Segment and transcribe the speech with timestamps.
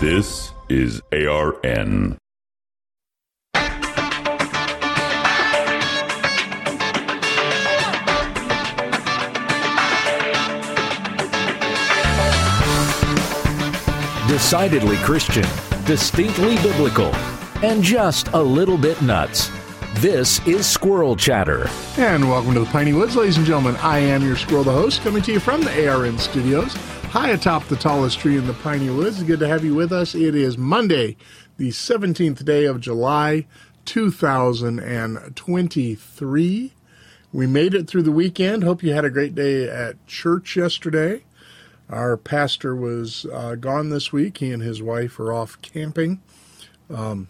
[0.00, 2.16] This is ARN.
[14.28, 15.42] Decidedly Christian,
[15.84, 17.12] distinctly biblical,
[17.64, 19.50] and just a little bit nuts.
[19.94, 21.68] This is Squirrel Chatter.
[21.96, 23.74] And welcome to the Piney Woods, ladies and gentlemen.
[23.78, 26.76] I am your squirrel, the host, coming to you from the ARN studios,
[27.08, 29.22] high atop the tallest tree in the Piney Woods.
[29.22, 30.14] Good to have you with us.
[30.14, 31.16] It is Monday,
[31.56, 33.46] the 17th day of July,
[33.86, 36.72] 2023.
[37.32, 38.62] We made it through the weekend.
[38.62, 41.24] Hope you had a great day at church yesterday.
[41.88, 44.36] Our pastor was uh, gone this week.
[44.38, 46.20] He and his wife are off camping.
[46.90, 47.28] Um,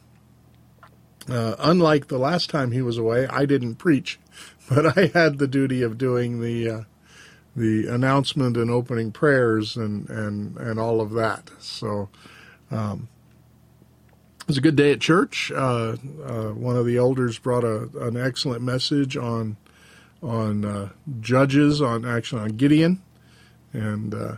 [1.30, 4.18] uh, unlike the last time he was away, I didn't preach,
[4.68, 6.80] but I had the duty of doing the uh,
[7.58, 11.50] the announcement and opening prayers and and and all of that.
[11.58, 12.08] So.
[12.70, 13.08] Um,
[14.40, 15.52] it was a good day at church.
[15.54, 19.58] Uh, uh, one of the elders brought a, an excellent message on
[20.22, 20.88] on uh,
[21.20, 23.02] judges, on actually on Gideon,
[23.74, 24.36] and uh,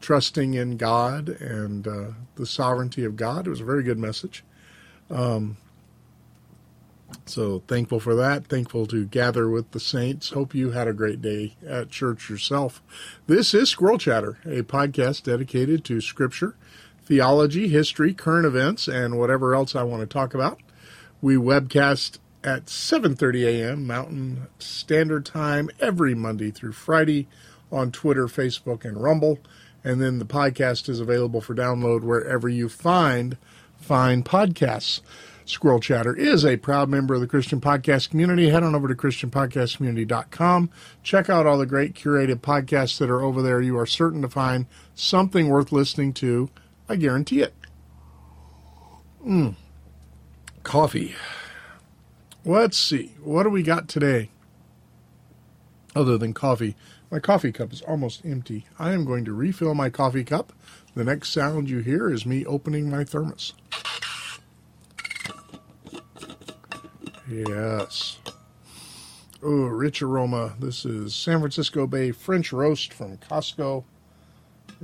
[0.00, 3.46] trusting in God and uh, the sovereignty of God.
[3.46, 4.44] It was a very good message.
[5.10, 5.56] Um,
[7.26, 8.46] so thankful for that.
[8.46, 10.30] Thankful to gather with the saints.
[10.30, 12.82] Hope you had a great day at church yourself.
[13.26, 16.56] This is Squirrel Chatter, a podcast dedicated to scripture,
[17.04, 20.60] theology, history, current events, and whatever else I want to talk about.
[21.20, 23.86] We webcast at 7:30 a.m.
[23.86, 27.26] Mountain Standard Time every Monday through Friday
[27.72, 29.38] on Twitter, Facebook, and Rumble.
[29.82, 33.36] And then the podcast is available for download wherever you find
[33.78, 35.00] fine podcasts.
[35.46, 38.48] Squirrel Chatter is a proud member of the Christian Podcast Community.
[38.48, 40.70] Head on over to ChristianPodcastCommunity.com.
[41.04, 43.60] Check out all the great curated podcasts that are over there.
[43.60, 46.50] You are certain to find something worth listening to.
[46.88, 47.54] I guarantee it.
[49.24, 49.54] Mm.
[50.64, 51.14] Coffee.
[52.44, 53.14] Let's see.
[53.22, 54.30] What do we got today?
[55.94, 56.74] Other than coffee.
[57.08, 58.66] My coffee cup is almost empty.
[58.80, 60.52] I am going to refill my coffee cup.
[60.96, 63.52] The next sound you hear is me opening my thermos.
[67.28, 68.16] Yes.
[69.42, 70.54] Oh, rich aroma.
[70.58, 73.84] This is San Francisco Bay French roast from Costco.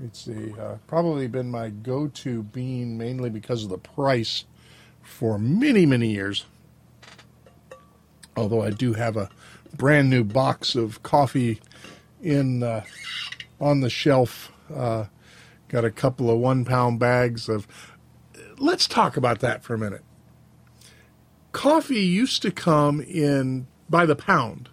[0.04, 4.44] It's uh, probably been my go to bean mainly because of the price
[5.02, 6.44] for many, many years.
[8.36, 9.30] Although I do have a
[9.78, 11.62] brand new box of coffee
[12.22, 12.84] in uh,
[13.58, 14.52] on the shelf.
[14.70, 15.06] Uh,
[15.72, 17.66] got a couple of one pound bags of.
[18.58, 20.02] Let's talk about that for a minute.
[21.50, 24.68] Coffee used to come in by the pound,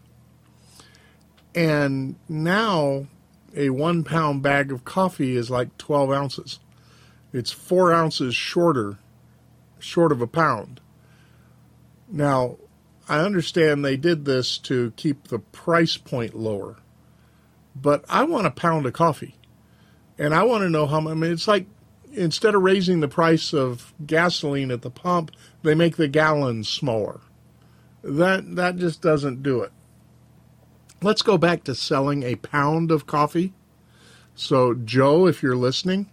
[1.55, 3.07] and now
[3.55, 6.59] a one pound bag of coffee is like 12 ounces.
[7.33, 8.97] It's four ounces shorter,
[9.79, 10.81] short of a pound.
[12.11, 12.57] Now,
[13.07, 16.77] I understand they did this to keep the price point lower
[17.81, 19.35] but I want a pound of coffee.
[20.19, 21.11] And I want to know how much.
[21.11, 21.65] I mean, it's like
[22.11, 25.31] instead of raising the price of gasoline at the pump,
[25.63, 27.21] they make the gallons smaller.
[28.03, 29.71] That that just doesn't do it.
[31.01, 33.53] Let's go back to selling a pound of coffee.
[34.35, 36.09] So, Joe, if you're listening,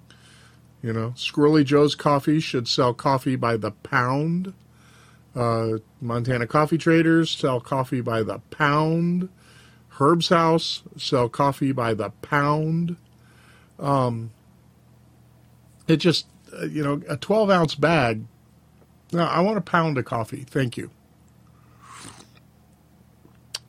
[0.83, 4.55] you know, Squirrely Joe's Coffee should sell coffee by the pound.
[5.35, 9.29] Uh, Montana Coffee Traders sell coffee by the pound.
[9.89, 12.97] Herb's House sell coffee by the pound.
[13.79, 14.31] Um,
[15.87, 18.25] it just, uh, you know, a 12 ounce bag.
[19.13, 20.45] Now, I want a pound of coffee.
[20.49, 20.91] Thank you.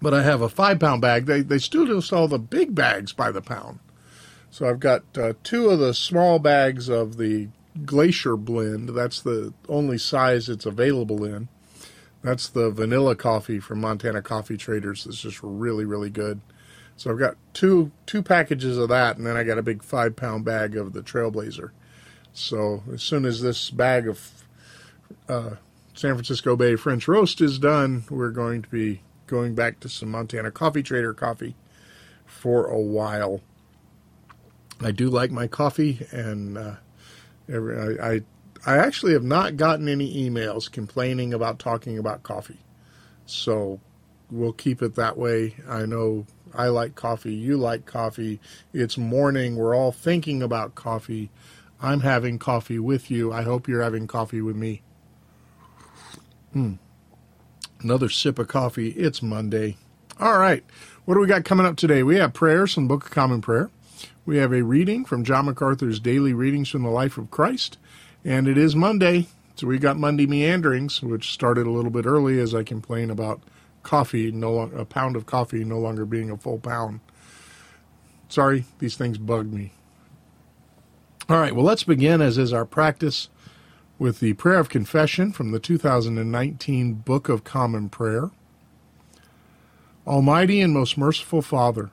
[0.01, 1.25] But I have a five pound bag.
[1.25, 3.79] They, they still sell the big bags by the pound.
[4.49, 7.49] So I've got uh, two of the small bags of the
[7.85, 8.89] Glacier blend.
[8.89, 11.47] That's the only size it's available in.
[12.23, 15.05] That's the vanilla coffee from Montana Coffee Traders.
[15.05, 16.41] It's just really, really good.
[16.97, 20.15] So I've got two two packages of that, and then I got a big five
[20.15, 21.71] pound bag of the Trailblazer.
[22.33, 24.47] So as soon as this bag of
[25.29, 25.51] uh,
[25.93, 30.09] San Francisco Bay French roast is done, we're going to be going back to some
[30.09, 31.55] Montana Coffee Trader coffee
[32.25, 33.41] for a while.
[34.81, 36.75] I do like my coffee, and uh,
[37.47, 38.21] every, I, I
[38.65, 42.59] I actually have not gotten any emails complaining about talking about coffee.
[43.27, 43.79] So
[44.31, 45.55] we'll keep it that way.
[45.67, 47.33] I know I like coffee.
[47.33, 48.39] You like coffee.
[48.73, 49.55] It's morning.
[49.55, 51.29] We're all thinking about coffee.
[51.81, 53.31] I'm having coffee with you.
[53.31, 54.81] I hope you're having coffee with me.
[56.53, 56.73] Hmm.
[57.81, 58.89] Another sip of coffee.
[58.89, 59.77] It's Monday.
[60.19, 60.63] All right.
[61.05, 62.01] What do we got coming up today?
[62.03, 63.69] We have prayers from Book of Common Prayer.
[64.25, 67.77] We have a reading from John MacArthur's Daily Readings from the Life of Christ
[68.25, 72.39] And it is Monday, so we got Monday meanderings, which started a little bit early
[72.39, 73.41] as I complain about
[73.87, 76.99] coffee, no a pound of coffee no longer being a full pound.
[78.29, 79.71] Sorry, these things bug me.
[81.29, 83.29] All right, well, let's begin, as is our practice,
[83.97, 88.29] with the prayer of confession from the 2019 Book of Common Prayer.
[90.05, 91.89] Almighty and most merciful Father,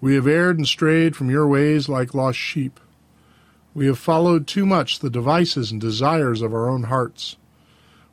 [0.00, 2.78] we have erred and strayed from your ways like lost sheep.
[3.74, 7.36] We have followed too much the devices and desires of our own hearts.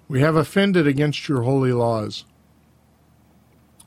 [0.08, 2.26] We have offended against your holy laws.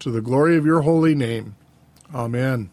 [0.00, 1.56] to the glory of your holy name.
[2.14, 2.70] Amen.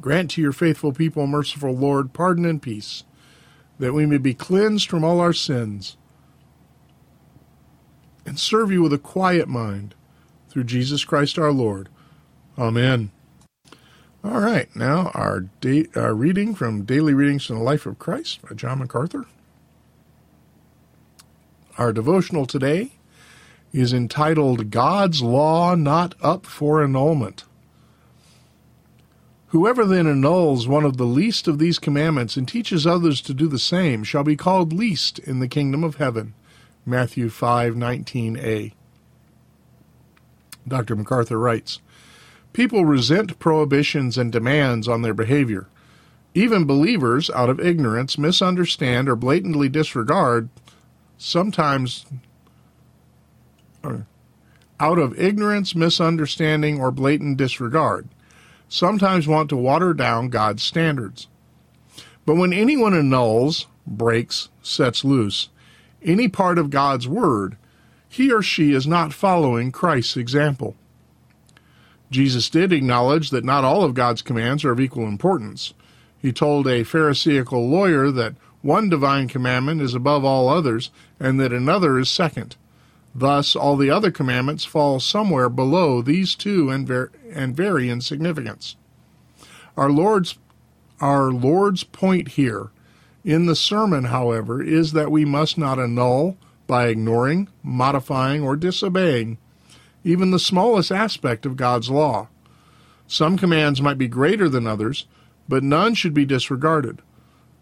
[0.00, 3.04] Grant to your faithful people, merciful Lord, pardon and peace,
[3.78, 5.96] that we may be cleansed from all our sins
[8.24, 9.94] and serve you with a quiet mind
[10.48, 11.88] through Jesus Christ our Lord.
[12.58, 13.10] Amen.
[14.22, 18.42] All right, now our, da- our reading from Daily Readings from the Life of Christ
[18.42, 19.24] by John MacArthur.
[21.78, 22.92] Our devotional today
[23.72, 27.44] is entitled God's Law Not Up for Annulment.
[29.48, 33.48] Whoever then annuls one of the least of these commandments and teaches others to do
[33.48, 36.34] the same shall be called least in the kingdom of heaven.
[36.86, 38.72] Matthew 5:19a.
[40.68, 40.94] Dr.
[40.94, 41.80] MacArthur writes,
[42.52, 45.68] People resent prohibitions and demands on their behavior.
[46.34, 50.48] Even believers, out of ignorance, misunderstand or blatantly disregard,
[51.18, 52.06] sometimes
[53.84, 58.08] out of ignorance, misunderstanding, or blatant disregard,
[58.68, 61.28] sometimes want to water down God's standards.
[62.24, 65.48] But when anyone annuls, breaks, sets loose
[66.02, 67.56] any part of God's Word,
[68.08, 70.76] he or she is not following Christ's example.
[72.10, 75.74] Jesus did acknowledge that not all of God's commands are of equal importance.
[76.18, 81.52] He told a Pharisaical lawyer that one divine commandment is above all others and that
[81.52, 82.56] another is second.
[83.14, 88.00] Thus, all the other commandments fall somewhere below these two and, ver- and vary in
[88.00, 88.76] significance.
[89.76, 90.38] Our Lord's,
[91.00, 92.70] our Lord's point here
[93.24, 96.36] in the sermon, however, is that we must not annul
[96.66, 99.38] by ignoring, modifying, or disobeying
[100.04, 102.28] even the smallest aspect of God's law.
[103.06, 105.06] Some commands might be greater than others,
[105.48, 107.02] but none should be disregarded.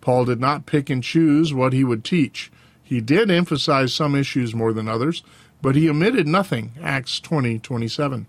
[0.01, 2.53] Paul did not pick and choose what he would teach.
[2.89, 5.23] He did emphasize some issues more than others,
[5.61, 6.73] but he omitted nothing.
[6.83, 7.61] Acts 20:27.
[7.61, 8.27] 20,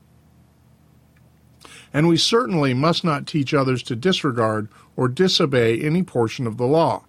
[1.93, 4.67] and we certainly must not teach others to disregard
[4.97, 7.05] or disobey any portion of the law.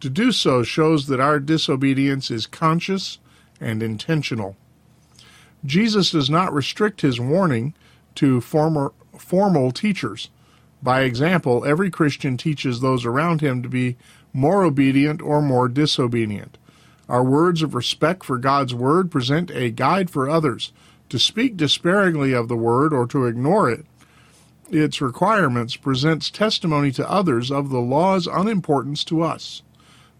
[0.00, 3.18] To do so shows that our disobedience is conscious
[3.58, 4.54] and intentional.
[5.64, 7.72] Jesus does not restrict his warning
[8.16, 10.28] to former, formal teachers.
[10.82, 13.96] By example, every Christian teaches those around him to be
[14.34, 16.58] more obedient or more disobedient.
[17.08, 20.72] Our words of respect for God's Word present a guide for others.
[21.10, 23.84] To speak disparagingly of the Word or to ignore it,
[24.70, 29.62] its requirements, presents testimony to others of the law's unimportance to us.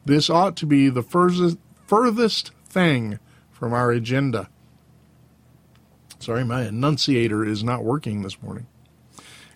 [0.04, 3.18] This ought to be the furthest, thing
[3.50, 4.48] from our agenda.
[6.18, 8.66] Sorry, my enunciator is not working this morning.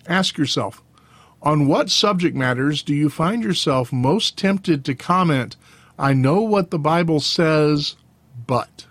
[0.06, 0.82] Ask yourself
[1.42, 5.56] on what subject matters do you find yourself most tempted to comment,
[5.98, 7.96] I know what the Bible says,
[8.46, 8.86] but?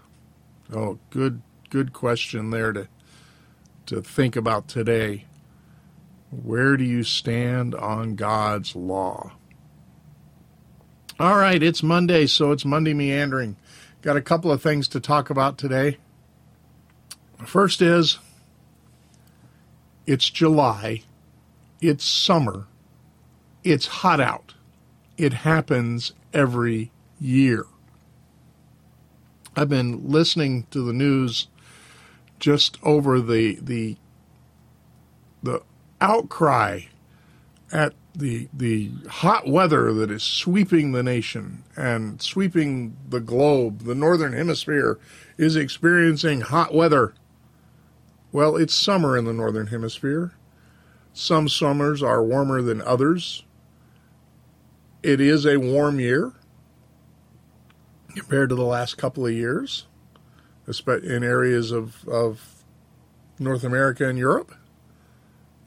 [0.74, 2.88] Oh, good, good question there to,
[3.86, 5.26] to think about today.
[6.30, 9.32] Where do you stand on God's law?
[11.18, 13.56] All right, it's Monday, so it's Monday meandering.
[14.02, 15.98] Got a couple of things to talk about today.
[17.46, 18.20] First is
[20.06, 21.04] it's July,
[21.80, 22.68] it's summer,
[23.64, 24.54] it's hot out.
[25.18, 27.66] It happens every year.
[29.56, 31.48] I've been listening to the news
[32.40, 33.98] just over the the
[35.42, 35.62] the
[36.00, 36.82] outcry
[37.72, 43.96] at the the hot weather that is sweeping the nation and sweeping the globe, the
[43.96, 44.98] northern hemisphere
[45.38, 47.14] is experiencing hot weather.
[48.32, 50.34] Well, it's summer in the northern hemisphere.
[51.14, 53.44] Some summers are warmer than others.
[55.04, 56.34] It is a warm year.
[58.18, 59.86] Compared to the last couple of years,
[60.68, 62.64] especially in areas of, of
[63.40, 64.54] North America and Europe.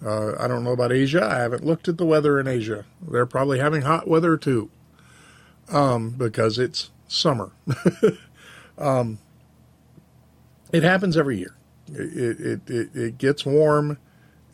[0.04, 1.22] Uh, I don't know about Asia.
[1.24, 2.86] I haven't looked at the weather in Asia.
[3.02, 4.70] They're probably having hot weather too,
[5.68, 7.52] um, because it's summer.
[8.78, 9.18] um,
[10.72, 11.54] it happens every year.
[11.92, 13.98] It, it, it, it gets warm,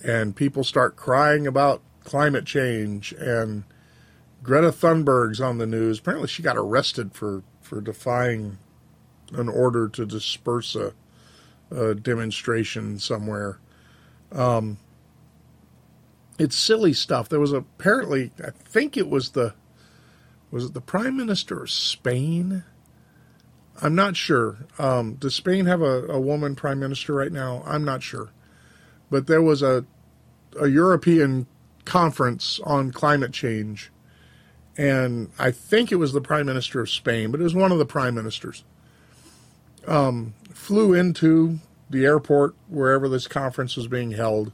[0.04, 3.12] and people start crying about climate change.
[3.12, 3.64] And
[4.42, 5.98] Greta Thunberg's on the news.
[5.98, 8.58] Apparently, she got arrested for, for defying
[9.32, 10.92] an order to disperse a,
[11.70, 13.58] a demonstration somewhere.
[14.32, 14.78] Um,
[16.38, 17.28] it's silly stuff.
[17.28, 19.54] There was apparently, I think it was the,
[20.50, 22.64] was it the Prime Minister of Spain?
[23.82, 24.58] I'm not sure.
[24.78, 27.62] Um, does Spain have a, a woman prime minister right now?
[27.66, 28.30] I'm not sure.
[29.10, 29.84] But there was a,
[30.58, 31.46] a European
[31.84, 33.90] conference on climate change,
[34.76, 37.78] and I think it was the prime minister of Spain, but it was one of
[37.78, 38.62] the prime ministers.
[39.86, 44.52] Um, flew into the airport wherever this conference was being held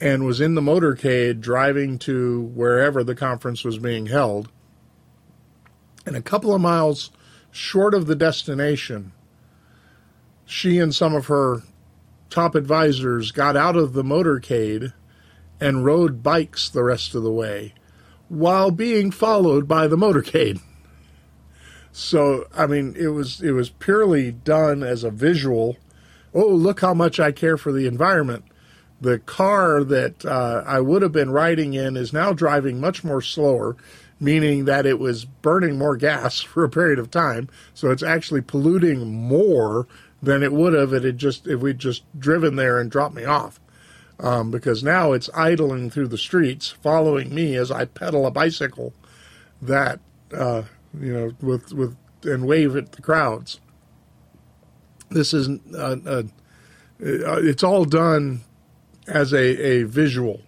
[0.00, 4.50] and was in the motorcade driving to wherever the conference was being held.
[6.06, 7.10] And a couple of miles
[7.50, 9.12] short of the destination,
[10.44, 11.62] she and some of her
[12.30, 14.92] top advisors got out of the motorcade
[15.60, 17.74] and rode bikes the rest of the way
[18.28, 20.60] while being followed by the motorcade.
[21.92, 25.76] So, I mean, it was it was purely done as a visual.
[26.34, 28.44] Oh, look how much I care for the environment.
[29.00, 33.22] The car that uh, I would have been riding in is now driving much more
[33.22, 33.76] slower
[34.20, 37.48] meaning that it was burning more gas for a period of time.
[37.74, 39.86] So it's actually polluting more
[40.22, 43.24] than it would have if it just if we'd just driven there and dropped me
[43.24, 43.60] off.
[44.20, 48.92] Um, because now it's idling through the streets, following me as I pedal a bicycle
[49.62, 50.00] that
[50.32, 50.62] uh,
[50.98, 53.60] you know with with and wave at the crowds.
[55.10, 56.22] This is uh, uh,
[56.98, 58.40] it's all done
[59.06, 60.42] as a, a visual.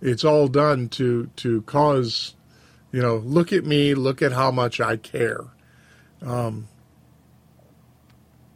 [0.00, 2.34] It's all done to to cause
[2.96, 5.44] you know, look at me, look at how much I care.
[6.22, 6.68] Um,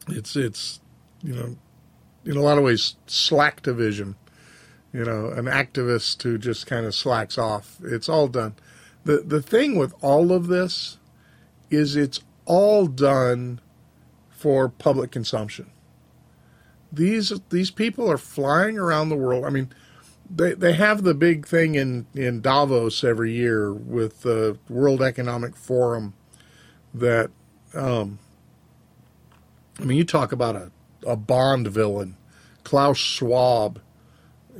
[0.08, 0.80] it's it's
[1.22, 1.56] you know,
[2.24, 4.14] in a lot of ways slacktivism.
[4.92, 7.78] You know, an activist who just kind of slacks off.
[7.82, 8.54] It's all done.
[9.04, 10.98] the The thing with all of this
[11.70, 13.60] is it's all done
[14.30, 15.70] for public consumption.
[16.92, 19.44] These these people are flying around the world.
[19.44, 19.70] I mean,
[20.28, 25.56] they they have the big thing in in Davos every year with the World Economic
[25.56, 26.14] Forum
[26.94, 27.30] that
[27.74, 28.18] um,
[29.78, 30.72] I mean you talk about a,
[31.06, 32.16] a Bond villain.
[32.64, 33.80] Klaus Schwab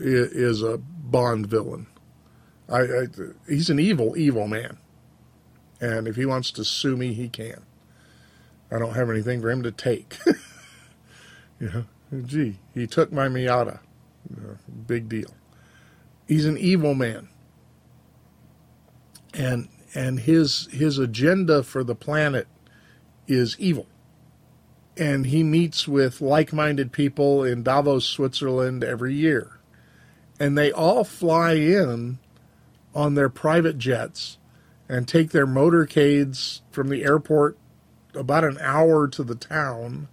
[0.00, 1.87] is, a Bond villain.
[2.69, 3.07] I, I,
[3.49, 4.78] he's an evil evil man.
[5.80, 7.64] And if he wants to sue me, he can.
[8.71, 10.16] I don't have anything for him to take.
[11.61, 11.85] you know,
[12.26, 13.80] gee, he took my Miata.
[14.87, 15.35] big deal
[16.30, 17.28] he's an evil man.
[19.35, 22.47] And and his his agenda for the planet
[23.26, 23.87] is evil.
[24.97, 29.60] And he meets with like-minded people in Davos, Switzerland every year.
[30.40, 32.18] And they all fly in
[32.94, 34.38] on their private jets
[34.88, 37.56] and take their motorcades from the airport
[38.14, 40.09] about an hour to the town.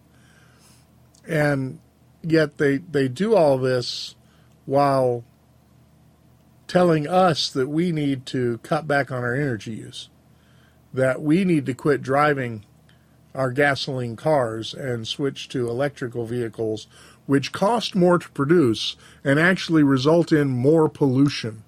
[1.27, 1.79] And
[2.21, 4.15] yet they, they do all this
[4.65, 5.23] while
[6.67, 10.09] telling us that we need to cut back on our energy use,
[10.93, 12.65] that we need to quit driving
[13.33, 16.87] our gasoline cars and switch to electrical vehicles,
[17.27, 21.63] which cost more to produce and actually result in more pollution.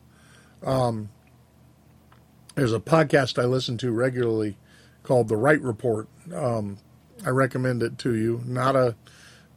[0.65, 1.09] Um,
[2.55, 4.57] there's a podcast I listen to regularly
[5.03, 6.07] called The Right Report.
[6.33, 6.79] Um,
[7.25, 8.41] I recommend it to you.
[8.45, 8.95] Not a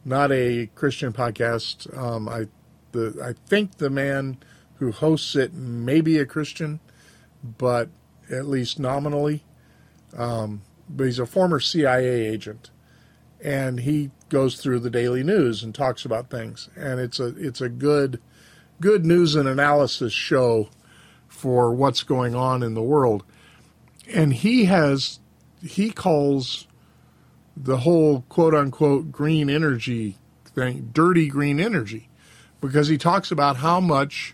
[0.05, 1.97] not a Christian podcast.
[1.97, 2.47] Um, I
[2.91, 4.37] the I think the man
[4.75, 6.79] who hosts it may be a Christian,
[7.57, 7.89] but
[8.29, 9.43] at least nominally.
[10.15, 12.69] Um, but he's a former CIA agent,
[13.41, 16.67] and he goes through the daily news and talks about things.
[16.75, 18.19] And it's a it's a good
[18.81, 20.69] good news and analysis show
[21.27, 23.23] for what's going on in the world.
[24.11, 25.19] And he has
[25.61, 26.67] he calls
[27.55, 32.09] the whole quote unquote green energy thing dirty green energy
[32.59, 34.33] because he talks about how much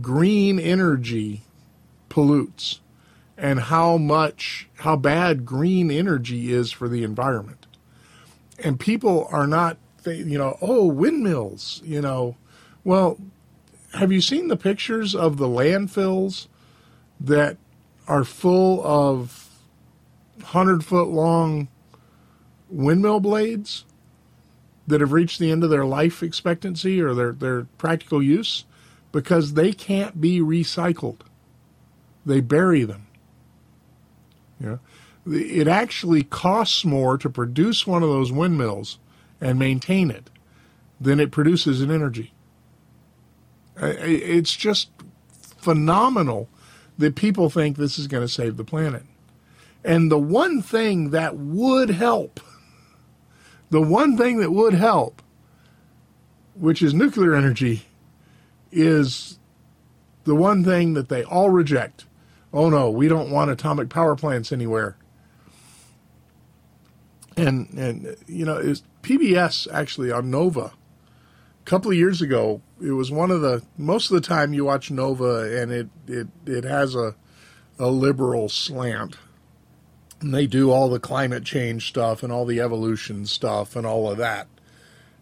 [0.00, 1.42] green energy
[2.08, 2.80] pollutes
[3.38, 7.65] and how much, how bad green energy is for the environment.
[8.62, 12.36] And people are not, you know, oh, windmills, you know.
[12.84, 13.18] Well,
[13.94, 16.46] have you seen the pictures of the landfills
[17.20, 17.56] that
[18.06, 19.50] are full of
[20.42, 21.68] hundred foot long
[22.68, 23.84] windmill blades
[24.86, 28.64] that have reached the end of their life expectancy or their, their practical use
[29.12, 31.20] because they can't be recycled.
[32.24, 33.06] They bury them.
[34.60, 34.78] Know,
[35.26, 38.98] it actually costs more to produce one of those windmills
[39.40, 40.30] and maintain it
[41.00, 42.32] than it produces in energy.
[43.76, 44.90] It's just
[45.58, 46.48] phenomenal
[46.96, 49.02] that people think this is going to save the planet.
[49.84, 52.40] And the one thing that would help,
[53.70, 55.22] the one thing that would help,
[56.54, 57.86] which is nuclear energy,
[58.72, 59.38] is
[60.24, 62.06] the one thing that they all reject.
[62.52, 64.96] Oh no, we don't want atomic power plants anywhere.
[67.36, 70.72] And and you know, is PBS actually on Nova
[71.62, 74.64] A couple of years ago, it was one of the most of the time you
[74.66, 77.14] watch Nova and it it it has a
[77.78, 79.16] a liberal slant.
[80.20, 84.10] And they do all the climate change stuff and all the evolution stuff and all
[84.10, 84.48] of that.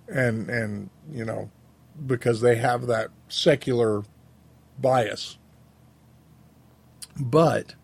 [0.09, 1.51] And and you know,
[2.07, 4.05] because they have that secular
[4.81, 5.39] bias.
[7.19, 7.75] But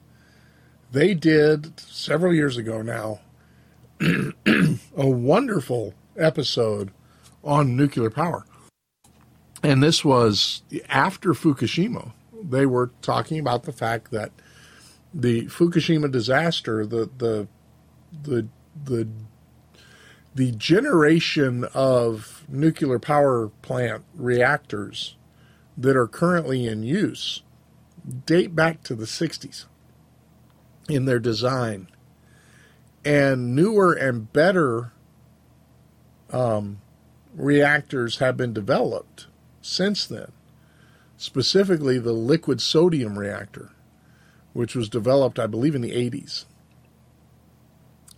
[0.93, 3.21] they did several years ago now
[4.01, 6.91] a wonderful episode
[7.43, 8.45] on nuclear power
[9.63, 12.13] and this was after Fukushima.
[12.43, 14.33] They were talking about the fact that
[15.13, 17.49] the Fukushima disaster, the the
[18.23, 18.47] the
[18.85, 19.09] the
[20.35, 25.17] the generation of nuclear power plant reactors
[25.77, 27.43] that are currently in use
[28.27, 29.67] date back to the 60s
[30.89, 31.89] in their design.
[33.05, 34.93] And newer and better
[36.31, 36.81] um,
[37.35, 39.27] reactors have been developed
[39.63, 40.33] since then,
[41.17, 43.71] specifically the liquid sodium reactor,
[44.53, 46.45] which was developed, I believe, in the 80s.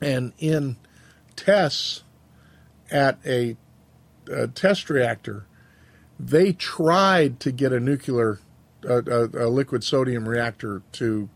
[0.00, 0.76] And in
[1.36, 2.02] tests
[2.90, 3.56] at a,
[4.30, 5.46] a test reactor,
[6.18, 8.40] they tried to get a nuclear,
[8.84, 11.28] a, a, a liquid sodium reactor to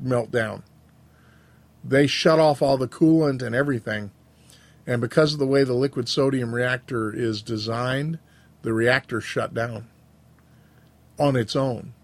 [0.00, 0.62] melt down.
[1.84, 4.10] They shut off all the coolant and everything.
[4.86, 8.18] And because of the way the liquid sodium reactor is designed,
[8.62, 9.88] the reactor shut down
[11.18, 11.94] on its own.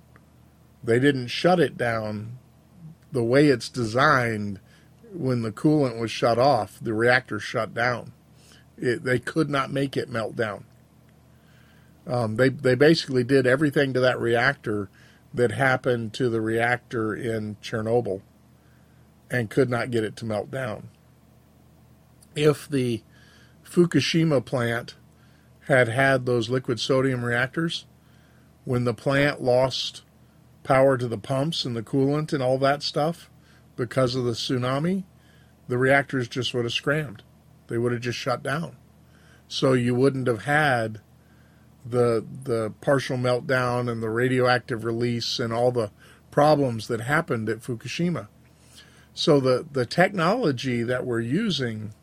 [0.84, 2.38] They didn't shut it down
[3.12, 4.60] the way it's designed
[5.12, 8.12] when the coolant was shut off, the reactor shut down.
[8.76, 10.64] It, they could not make it melt down.
[12.06, 14.90] Um, they, they basically did everything to that reactor
[15.32, 18.20] that happened to the reactor in Chernobyl
[19.30, 20.88] and could not get it to melt down.
[22.34, 23.02] If the
[23.64, 24.94] Fukushima plant
[25.66, 27.86] had had those liquid sodium reactors,
[28.64, 30.02] when the plant lost
[30.62, 33.30] power to the pumps and the coolant and all that stuff
[33.76, 35.04] because of the tsunami,
[35.68, 37.22] the reactors just would have scrammed.
[37.68, 38.76] They would have just shut down.
[39.48, 41.00] So you wouldn't have had
[41.84, 45.90] the the partial meltdown and the radioactive release and all the
[46.30, 48.28] problems that happened at Fukushima.
[49.16, 51.94] So the the technology that we're using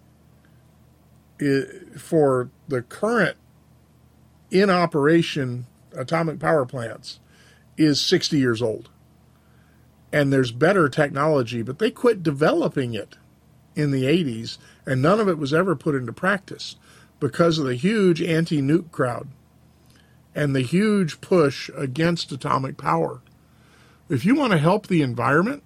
[1.95, 3.37] for the current
[4.49, 7.19] in operation atomic power plants
[7.77, 8.89] is 60 years old.
[10.11, 13.15] And there's better technology, but they quit developing it
[13.75, 16.77] in the 80s, and none of it was ever put into practice
[17.19, 19.27] because of the huge anti nuke crowd
[20.33, 23.21] and the huge push against atomic power.
[24.09, 25.61] If you want to help the environment,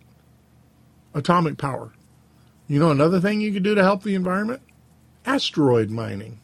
[1.17, 1.93] atomic power.
[2.67, 4.61] You know another thing you could do to help the environment?
[5.25, 6.39] Asteroid mining.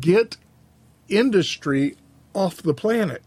[0.00, 0.36] Get
[1.08, 1.96] industry
[2.34, 3.22] off the planet.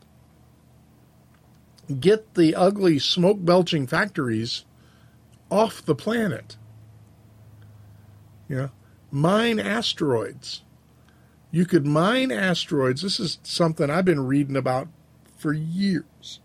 [2.00, 4.66] Get the ugly smoke belching factories
[5.50, 6.58] off the planet.
[8.50, 8.70] Know,
[9.12, 10.62] mine asteroids.
[11.52, 13.02] You could mine asteroids.
[13.02, 14.88] This is something I've been reading about
[15.38, 16.40] for years.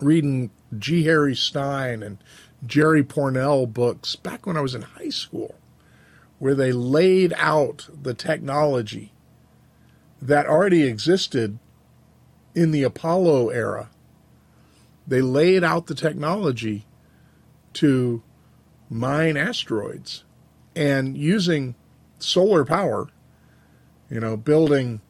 [0.00, 1.04] Reading G.
[1.04, 2.18] Harry Stine and
[2.64, 5.54] Jerry Pournelle books back when I was in high school,
[6.38, 9.12] where they laid out the technology
[10.20, 11.58] that already existed
[12.54, 13.90] in the Apollo era.
[15.06, 16.86] They laid out the technology
[17.74, 18.22] to
[18.88, 20.24] mine asteroids
[20.74, 21.74] and using
[22.18, 23.08] solar power,
[24.10, 25.00] you know, building,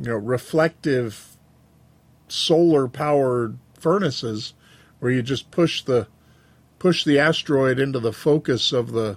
[0.00, 1.36] you know, reflective
[2.28, 4.54] solar powered furnaces
[5.02, 6.06] where you just push the
[6.78, 9.16] push the asteroid into the focus of the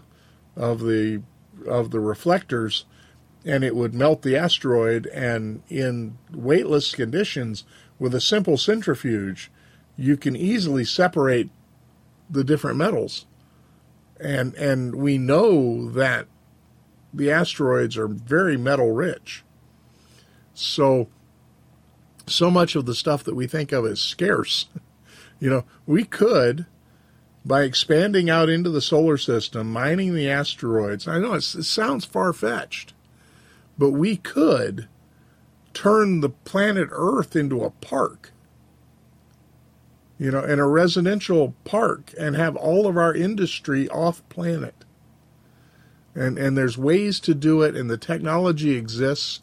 [0.56, 1.22] of the
[1.68, 2.86] of the reflectors
[3.46, 5.06] and it would melt the asteroid.
[5.06, 7.66] And in weightless conditions,
[8.00, 9.52] with a simple centrifuge,
[9.96, 11.52] you can easily separate
[12.32, 13.28] the different metals.
[14.20, 16.26] And and we know that
[17.14, 19.44] the asteroids are very metal rich.
[20.56, 21.10] So
[22.26, 24.66] so much of the stuff that we think of as scarce,
[25.40, 26.66] you know, we could
[27.46, 31.08] by expanding out into the solar system, mining the asteroids.
[31.08, 32.94] I know it sounds far fetched,
[33.78, 34.88] but we could
[35.74, 38.32] turn the planet Earth into a park,
[40.18, 44.74] you know, in a residential park and have all of our industry off planet.
[46.16, 49.42] And, and there's ways to do it, and the technology exists.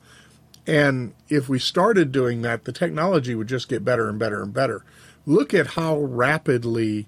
[0.66, 4.55] And if we started doing that, the technology would just get better and better and
[4.55, 4.83] better.
[5.25, 7.07] Look at how rapidly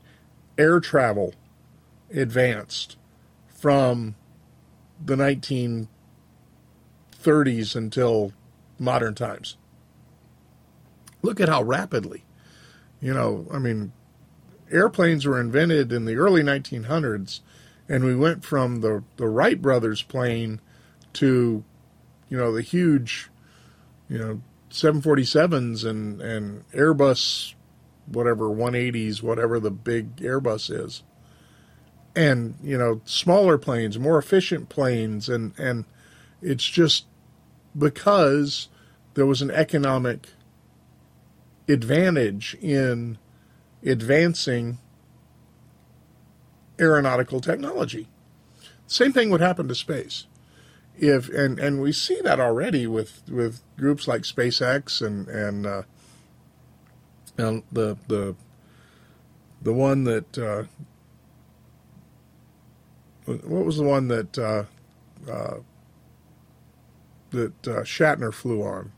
[0.57, 1.35] air travel
[2.13, 2.97] advanced
[3.49, 4.15] from
[5.05, 5.89] the 1930s
[7.75, 8.33] until
[8.79, 9.57] modern times.
[11.23, 12.25] Look at how rapidly.
[13.01, 13.93] You know, I mean,
[14.71, 17.41] airplanes were invented in the early 1900s,
[17.89, 20.61] and we went from the, the Wright brothers plane
[21.15, 21.65] to,
[22.29, 23.31] you know, the huge,
[24.09, 27.55] you know, 747s and, and Airbus,
[28.07, 31.03] whatever, 180s, whatever the big Airbus is.
[32.17, 35.85] And, you know, smaller planes, more efficient planes, and, and
[36.41, 37.07] it's just
[37.77, 38.69] because
[39.15, 40.29] there was an economic
[41.69, 43.19] advantage in
[43.85, 44.79] advancing
[46.79, 48.09] aeronautical technology.
[48.87, 50.27] Same thing would happen to space.
[50.97, 55.83] If and, and we see that already with, with groups like SpaceX and and, uh,
[57.39, 58.35] and the the
[59.63, 60.65] the one that uh,
[63.27, 64.65] what was the one that uh,
[65.31, 65.59] uh
[67.35, 68.93] that uh, Shatner flew on.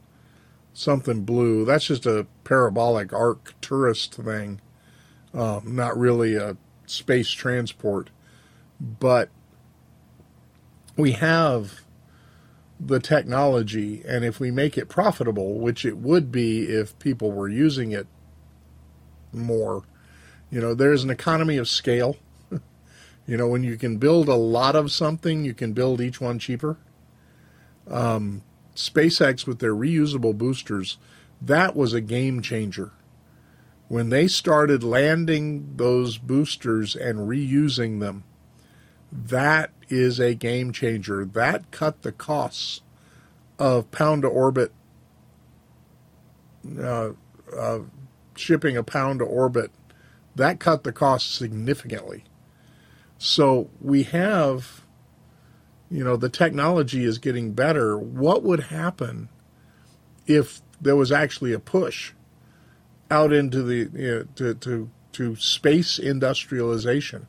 [0.72, 1.64] Something blue.
[1.64, 4.61] That's just a parabolic arc tourist thing,
[5.35, 8.11] um, not really a space transport.
[8.79, 9.31] But
[10.96, 11.81] we have
[12.79, 17.49] the technology, and if we make it profitable, which it would be if people were
[17.49, 18.07] using it
[19.37, 19.83] more,
[20.51, 22.16] you know, there's an economy of scale.
[23.27, 26.38] you know, when you can build a lot of something, you can build each one
[26.38, 26.79] cheaper
[27.88, 28.42] um,
[28.75, 30.99] SpaceX with their reusable boosters,
[31.40, 32.92] that was a game changer.
[33.88, 38.25] When they started landing those boosters and reusing them,
[39.12, 41.25] that is a game changer.
[41.25, 42.81] That cut the costs
[43.59, 44.72] of pound to orbit,
[46.79, 47.11] uh,
[47.57, 47.79] uh,
[48.38, 49.70] shipping a pound to orbit.
[50.35, 52.25] That cut the cost significantly.
[53.18, 54.83] So we have
[55.90, 59.29] you know the technology is getting better what would happen
[60.27, 62.12] if there was actually a push
[63.11, 67.27] out into the you know, to, to to space industrialization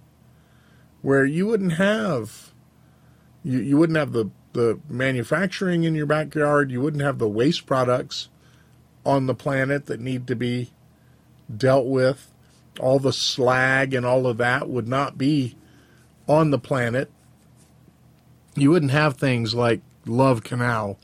[1.01, 2.51] where you wouldn't have
[3.43, 7.65] you, you wouldn't have the the manufacturing in your backyard you wouldn't have the waste
[7.65, 8.29] products
[9.05, 10.71] on the planet that need to be
[11.55, 12.31] dealt with
[12.79, 15.55] all the slag and all of that would not be
[16.27, 17.09] on the planet
[18.57, 20.97] you wouldn't have things like Love Canal,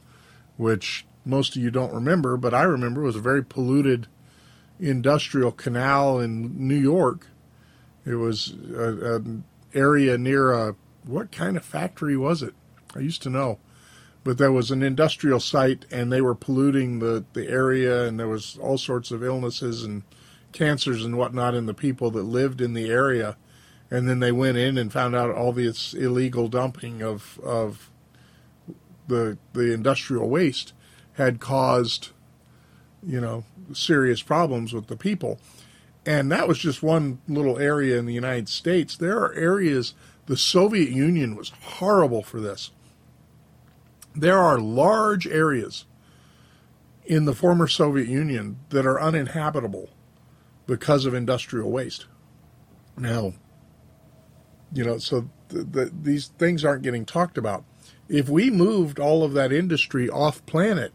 [0.58, 4.08] which most of you don't remember, but I remember was a very polluted
[4.79, 7.27] industrial canal in New York.
[8.06, 10.75] It was an area near a
[11.06, 12.56] what kind of factory was it?
[12.95, 13.60] I used to know,
[14.23, 18.27] but there was an industrial site, and they were polluting the the area, and there
[18.27, 20.03] was all sorts of illnesses and
[20.53, 23.35] cancers and whatnot in the people that lived in the area.
[23.91, 27.89] And then they went in and found out all this illegal dumping of of
[29.07, 30.73] the the industrial waste
[31.13, 32.09] had caused
[33.05, 35.39] you know serious problems with the people.
[36.05, 38.97] And that was just one little area in the United States.
[38.97, 39.93] There are areas
[40.25, 42.71] the Soviet Union was horrible for this.
[44.15, 45.85] There are large areas
[47.05, 49.89] in the former Soviet Union that are uninhabitable
[50.65, 52.06] because of industrial waste
[52.97, 53.34] now
[54.73, 57.63] you know, so the, the, these things aren't getting talked about.
[58.10, 60.93] If we moved all of that industry off planet,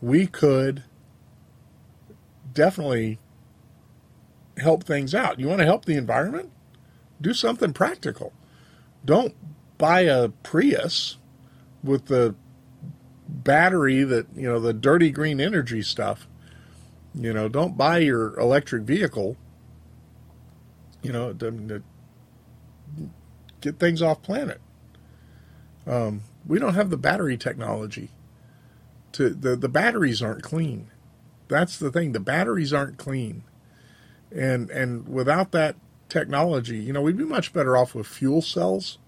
[0.00, 0.84] we could
[2.52, 3.18] definitely
[4.58, 5.40] help things out.
[5.40, 6.50] You want to help the environment?
[7.20, 8.32] Do something practical.
[9.04, 9.34] Don't
[9.78, 11.16] buy a Prius
[11.82, 12.34] with the
[13.28, 16.28] battery that, you know, the dirty green energy stuff.
[17.18, 19.36] You know, don't buy your electric vehicle.
[21.02, 21.32] You know,
[23.60, 24.60] get things off planet.
[25.86, 28.10] Um, we don't have the battery technology.
[29.12, 30.90] To the the batteries aren't clean.
[31.48, 32.12] That's the thing.
[32.12, 33.42] The batteries aren't clean,
[34.30, 35.76] and and without that
[36.08, 38.98] technology, you know, we'd be much better off with fuel cells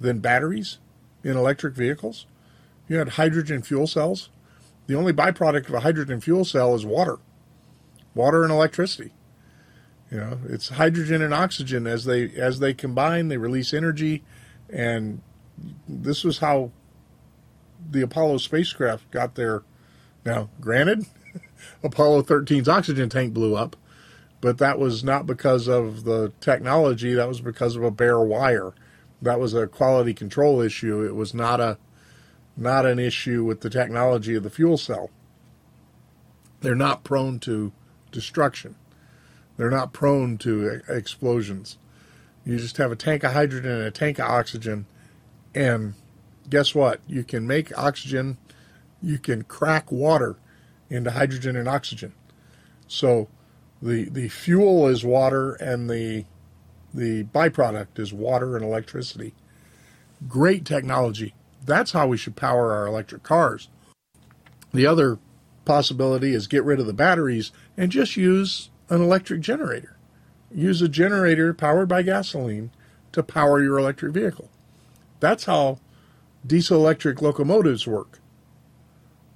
[0.00, 0.78] than batteries
[1.22, 2.26] in electric vehicles.
[2.88, 4.30] You had hydrogen fuel cells.
[4.86, 7.18] The only byproduct of a hydrogen fuel cell is water,
[8.14, 9.12] water and electricity.
[10.10, 14.24] You know, it's hydrogen and oxygen as they as they combine, they release energy,
[14.70, 15.20] and
[15.86, 16.70] this was how
[17.90, 19.62] the Apollo spacecraft got there.
[20.24, 21.04] Now, granted,
[21.82, 23.76] Apollo 13's oxygen tank blew up,
[24.40, 27.12] but that was not because of the technology.
[27.14, 28.72] That was because of a bare wire.
[29.20, 31.04] That was a quality control issue.
[31.04, 31.76] It was not a
[32.56, 35.10] not an issue with the technology of the fuel cell.
[36.60, 37.72] They're not prone to
[38.12, 38.74] destruction.
[39.56, 41.78] They're not prone to explosions.
[42.44, 44.86] You just have a tank of hydrogen and a tank of oxygen,
[45.54, 45.94] and
[46.48, 47.00] guess what?
[47.06, 48.38] You can make oxygen,
[49.02, 50.36] you can crack water
[50.88, 52.12] into hydrogen and oxygen.
[52.86, 53.28] So
[53.82, 56.24] the the fuel is water and the
[56.94, 59.34] the byproduct is water and electricity.
[60.26, 61.34] Great technology.
[61.64, 63.68] That's how we should power our electric cars.
[64.72, 65.18] The other
[65.68, 69.96] possibility is get rid of the batteries and just use an electric generator.
[70.50, 72.70] Use a generator powered by gasoline
[73.12, 74.48] to power your electric vehicle.
[75.20, 75.78] That's how
[76.44, 78.18] diesel electric locomotives work.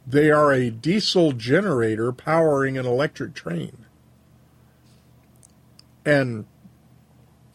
[0.06, 3.84] They are a diesel generator powering an electric train.
[6.04, 6.46] And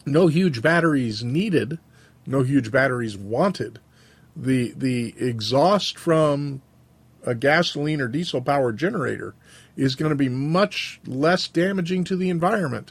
[0.06, 1.78] no huge batteries needed,
[2.26, 3.80] no huge batteries wanted.
[4.36, 6.62] The the exhaust from
[7.28, 9.34] a gasoline or diesel powered generator
[9.76, 12.90] is going to be much less damaging to the environment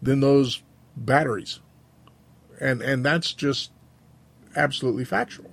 [0.00, 0.62] than those
[0.96, 1.58] batteries.
[2.60, 3.72] And and that's just
[4.54, 5.50] absolutely factual.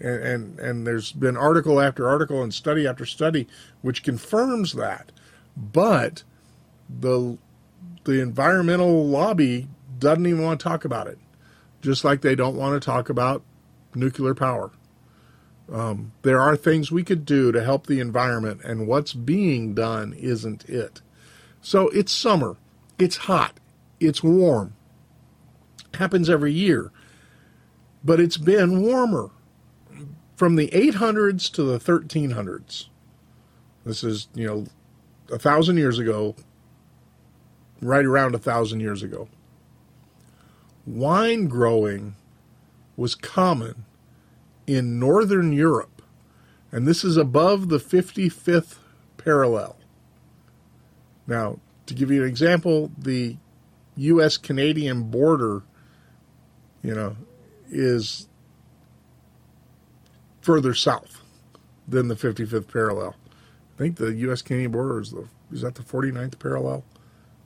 [0.00, 3.46] And, and and there's been article after article and study after study
[3.82, 5.12] which confirms that.
[5.54, 6.22] But
[6.88, 7.36] the
[8.04, 11.18] the environmental lobby doesn't even want to talk about it.
[11.82, 13.42] Just like they don't want to talk about
[13.94, 14.70] nuclear power.
[15.72, 20.12] Um, there are things we could do to help the environment, and what's being done
[20.12, 21.00] isn't it.
[21.62, 22.56] So it's summer,
[22.98, 23.58] it's hot,
[23.98, 24.74] it's warm.
[25.94, 26.90] Happens every year,
[28.04, 29.30] but it's been warmer
[30.36, 32.88] from the 800s to the 1300s.
[33.86, 34.66] This is, you know,
[35.32, 36.34] a thousand years ago,
[37.80, 39.28] right around a thousand years ago.
[40.86, 42.16] Wine growing
[42.96, 43.84] was common
[44.66, 46.02] in Northern Europe,
[46.72, 48.76] and this is above the 55th
[49.16, 49.76] parallel.
[51.26, 53.36] Now, to give you an example, the
[53.96, 54.36] U.S.
[54.36, 55.62] Canadian border,
[56.82, 57.16] you know,
[57.70, 58.28] is
[60.40, 61.22] further south
[61.86, 63.14] than the 55th parallel.
[63.74, 64.42] I think the U.S.
[64.42, 66.84] Canadian border is the is that the 49th parallel?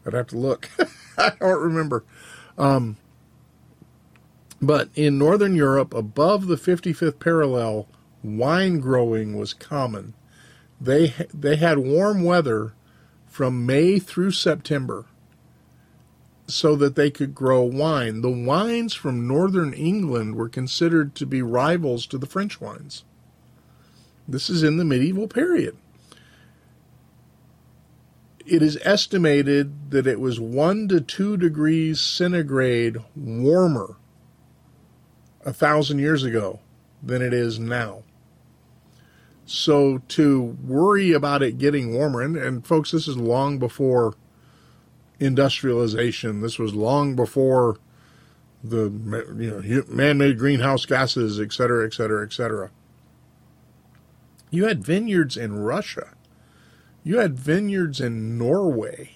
[0.06, 0.70] I'd have to look.
[1.18, 2.04] I don't remember.
[2.56, 2.96] Um,
[4.60, 7.88] but in Northern Europe, above the 55th parallel,
[8.22, 10.14] wine growing was common.
[10.80, 12.74] They they had warm weather
[13.26, 15.06] from May through September
[16.46, 18.22] so that they could grow wine.
[18.22, 23.04] The wines from northern England were considered to be rivals to the French wines.
[24.26, 25.76] This is in the medieval period.
[28.46, 33.96] It is estimated that it was 1 to 2 degrees centigrade warmer
[35.44, 36.60] a thousand years ago
[37.02, 38.02] than it is now.
[39.46, 44.14] So to worry about it getting warmer, and, and folks, this is long before
[45.18, 46.42] industrialization.
[46.42, 47.78] This was long before
[48.62, 48.90] the
[49.36, 52.70] you know man-made greenhouse gases, et cetera, et cetera, et cetera.
[54.50, 56.08] You had vineyards in Russia.
[57.04, 59.12] You had vineyards in Norway.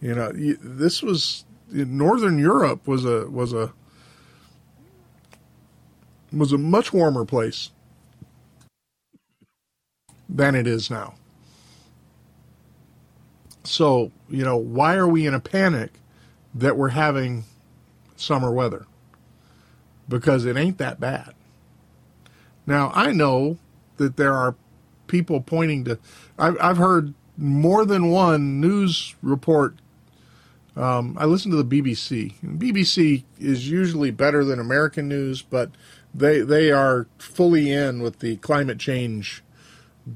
[0.00, 3.72] You know, this was Northern Europe was a was a
[6.32, 7.70] was a much warmer place
[10.28, 11.14] than it is now.
[13.64, 15.92] So, you know, why are we in a panic
[16.54, 17.44] that we're having
[18.16, 18.86] summer weather?
[20.08, 21.34] Because it ain't that bad.
[22.66, 23.58] Now, I know
[23.96, 24.54] that there are
[25.06, 25.98] people pointing to,
[26.38, 29.74] I've, I've heard more than one news report.
[30.76, 32.34] Um, I listen to the BBC.
[32.42, 35.70] BBC is usually better than American news, but
[36.14, 39.44] they they are fully in with the climate change,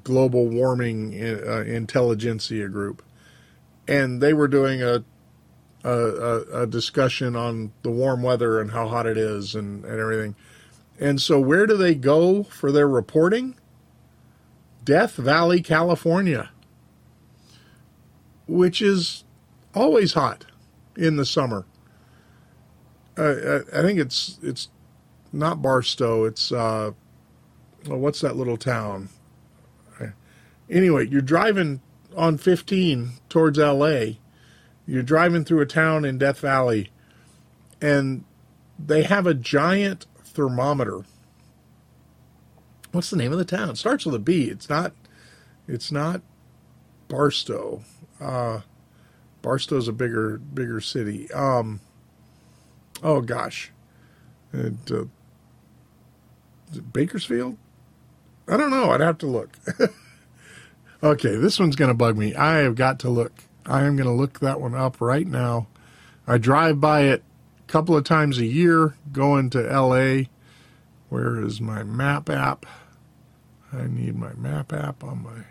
[0.04, 3.02] global warming uh, intelligentsia group,
[3.88, 5.04] and they were doing a,
[5.84, 10.36] a, a discussion on the warm weather and how hot it is and, and everything.
[11.00, 13.56] And so, where do they go for their reporting?
[14.84, 16.50] Death Valley, California,
[18.46, 19.24] which is
[19.74, 20.46] always hot.
[20.96, 21.66] in the summer.
[23.18, 24.68] Uh, I, I think it's it's
[25.32, 26.24] not Barstow.
[26.24, 26.92] It's uh,
[27.86, 29.08] well, what's that little town?
[30.72, 31.82] Anyway, you're driving
[32.16, 34.18] on 15 towards L.A.
[34.86, 36.90] You're driving through a town in Death Valley,
[37.80, 38.24] and
[38.78, 41.02] they have a giant thermometer.
[42.90, 43.70] What's the name of the town?
[43.70, 44.44] It starts with a B.
[44.44, 44.92] It's not.
[45.68, 46.22] It's not
[47.08, 47.82] Barstow.
[48.20, 48.60] Uh,
[49.42, 51.30] Barstow's a bigger bigger city.
[51.32, 51.80] Um,
[53.02, 53.70] oh gosh,
[54.52, 55.04] it, uh,
[56.80, 57.56] Bakersfield.
[58.48, 58.90] I don't know.
[58.90, 59.56] I'd have to look.
[61.02, 62.34] okay, this one's going to bug me.
[62.34, 63.32] I have got to look.
[63.64, 65.68] I am going to look that one up right now.
[66.26, 67.22] I drive by it
[67.60, 70.24] a couple of times a year going to LA.
[71.08, 72.66] Where is my map app?
[73.72, 75.44] I need my map app on my.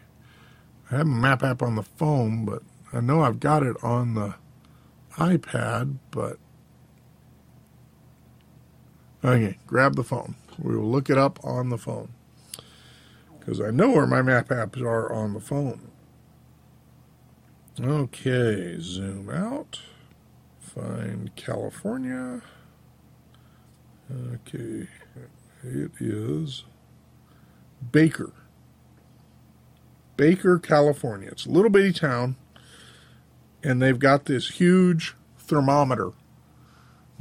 [0.92, 2.62] I have my map app on the phone, but
[2.94, 4.36] I know I've got it on the
[5.16, 6.38] iPad, but.
[9.24, 10.36] Okay, grab the phone.
[10.62, 12.14] We will look it up on the phone.
[13.40, 15.90] Because I know where my map apps are on the phone.
[17.80, 19.80] Okay, zoom out.
[20.60, 22.42] Find California.
[24.12, 24.88] Okay,
[25.64, 26.66] it is
[27.92, 28.34] Baker.
[30.18, 31.30] Baker, California.
[31.32, 32.36] It's a little bitty town,
[33.64, 36.12] and they've got this huge thermometer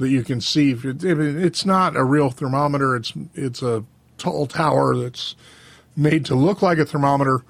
[0.01, 0.75] that you can see.
[0.83, 2.95] It's not a real thermometer.
[2.95, 3.85] It's it's a
[4.17, 5.35] tall tower that's
[5.95, 7.43] made to look like a thermometer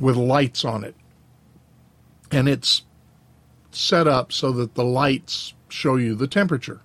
[0.00, 0.96] with lights on it,
[2.30, 2.82] and it's
[3.70, 6.80] set up so that the lights show you the temperature.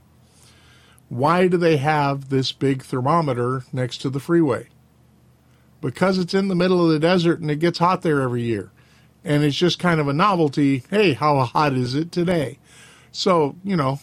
[1.08, 4.68] Why do they have this big thermometer next to the freeway?
[5.82, 8.72] Because it's in the middle of the desert and it gets hot there every year.
[9.24, 10.84] And it's just kind of a novelty.
[10.90, 12.60] Hey, how hot is it today?
[13.12, 14.00] So, you know,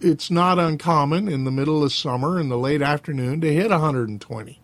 [0.00, 4.60] it's not uncommon in the middle of summer in the late afternoon to hit 120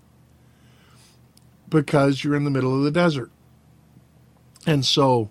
[1.69, 3.31] because you're in the middle of the desert.
[4.67, 5.31] And so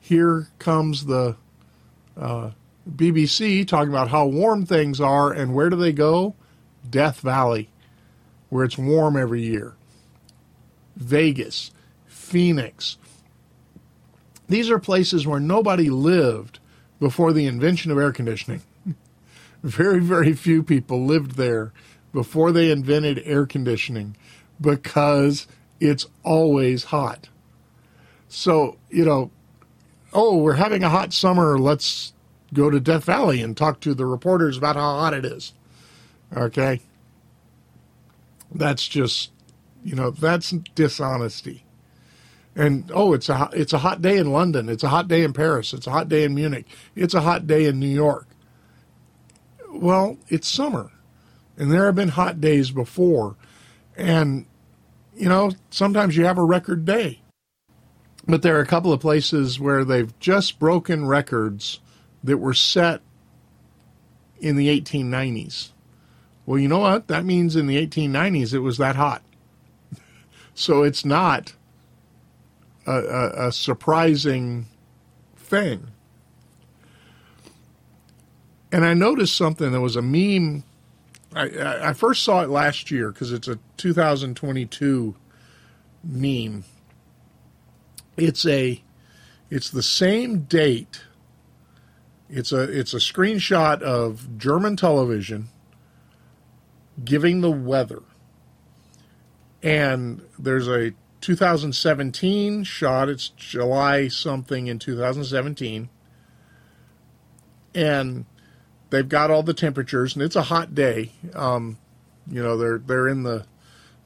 [0.00, 1.36] here comes the
[2.16, 2.50] uh,
[2.90, 6.34] BBC talking about how warm things are and where do they go?
[6.88, 7.70] Death Valley,
[8.48, 9.74] where it's warm every year.
[10.96, 11.70] Vegas,
[12.06, 12.98] Phoenix.
[14.48, 16.58] These are places where nobody lived
[17.02, 18.62] before the invention of air conditioning.
[19.64, 21.72] very, very few people lived there
[22.12, 24.16] before they invented air conditioning
[24.60, 25.48] because
[25.80, 27.28] it's always hot.
[28.28, 29.32] So, you know,
[30.12, 31.58] oh, we're having a hot summer.
[31.58, 32.12] Let's
[32.54, 35.54] go to Death Valley and talk to the reporters about how hot it is.
[36.36, 36.82] Okay.
[38.54, 39.32] That's just,
[39.82, 41.64] you know, that's dishonesty
[42.54, 44.68] and oh, it's a it's a hot day in London.
[44.68, 45.72] It's a hot day in Paris.
[45.72, 46.66] It's a hot day in Munich.
[46.94, 48.26] It's a hot day in New York.
[49.70, 50.90] Well, it's summer,
[51.56, 53.36] and there have been hot days before,
[53.96, 54.46] and
[55.16, 57.20] you know sometimes you have a record day.
[58.26, 61.80] But there are a couple of places where they've just broken records
[62.22, 63.00] that were set
[64.40, 65.70] in the 1890s.
[66.46, 67.08] Well, you know what?
[67.08, 69.22] That means in the 1890s it was that hot.
[70.54, 71.54] so it's not
[72.86, 74.66] a, a, a surprising
[75.36, 75.88] thing.
[78.70, 79.70] And I noticed something.
[79.70, 80.64] There was a meme.
[81.34, 85.14] I, I first saw it last year because it's a 2022
[86.04, 86.64] meme.
[88.16, 88.82] It's a,
[89.50, 91.02] it's the same date.
[92.30, 95.48] It's a it's a screenshot of German television
[97.04, 98.02] giving the weather.
[99.62, 103.08] And there's a 2017 shot.
[103.08, 105.88] It's July something in 2017.
[107.74, 108.26] And
[108.90, 111.12] they've got all the temperatures, and it's a hot day.
[111.34, 111.78] Um,
[112.30, 113.46] you know, they're they're in the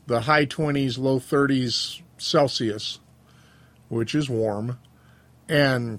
[0.07, 3.01] the high 20s, low 30s Celsius,
[3.89, 4.79] which is warm,
[5.49, 5.99] and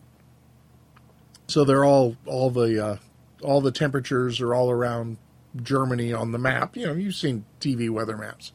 [1.47, 2.97] so they're all all the uh,
[3.43, 5.17] all the temperatures are all around
[5.61, 6.77] Germany on the map.
[6.77, 8.53] You know, you've seen TV weather maps.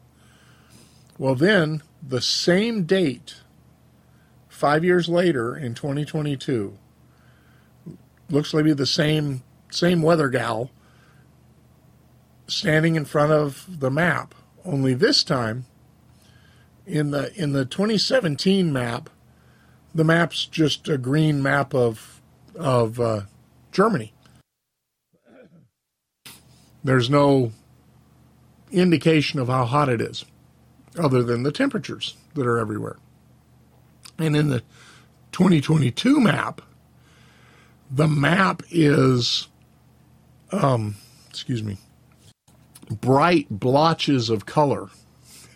[1.18, 3.36] Well, then the same date,
[4.48, 6.76] five years later in 2022,
[8.28, 10.70] looks like the same same weather gal
[12.46, 14.34] standing in front of the map.
[14.64, 15.66] Only this time,
[16.86, 19.08] in the in the 2017 map,
[19.94, 22.20] the map's just a green map of
[22.56, 23.22] of uh,
[23.70, 24.12] Germany.
[26.84, 27.52] There's no
[28.72, 30.24] indication of how hot it is
[30.98, 32.98] other than the temperatures that are everywhere.
[34.18, 34.62] And in the
[35.32, 36.62] 2022 map,
[37.90, 39.48] The map is,
[40.52, 40.96] um,
[41.30, 41.78] excuse me,
[42.90, 44.88] bright blotches of color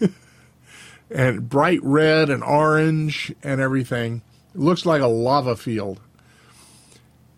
[1.11, 4.23] and bright red and orange and everything.
[4.55, 6.01] It looks like a lava field.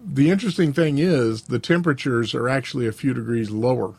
[0.05, 3.95] The interesting thing is the temperatures are actually a few degrees lower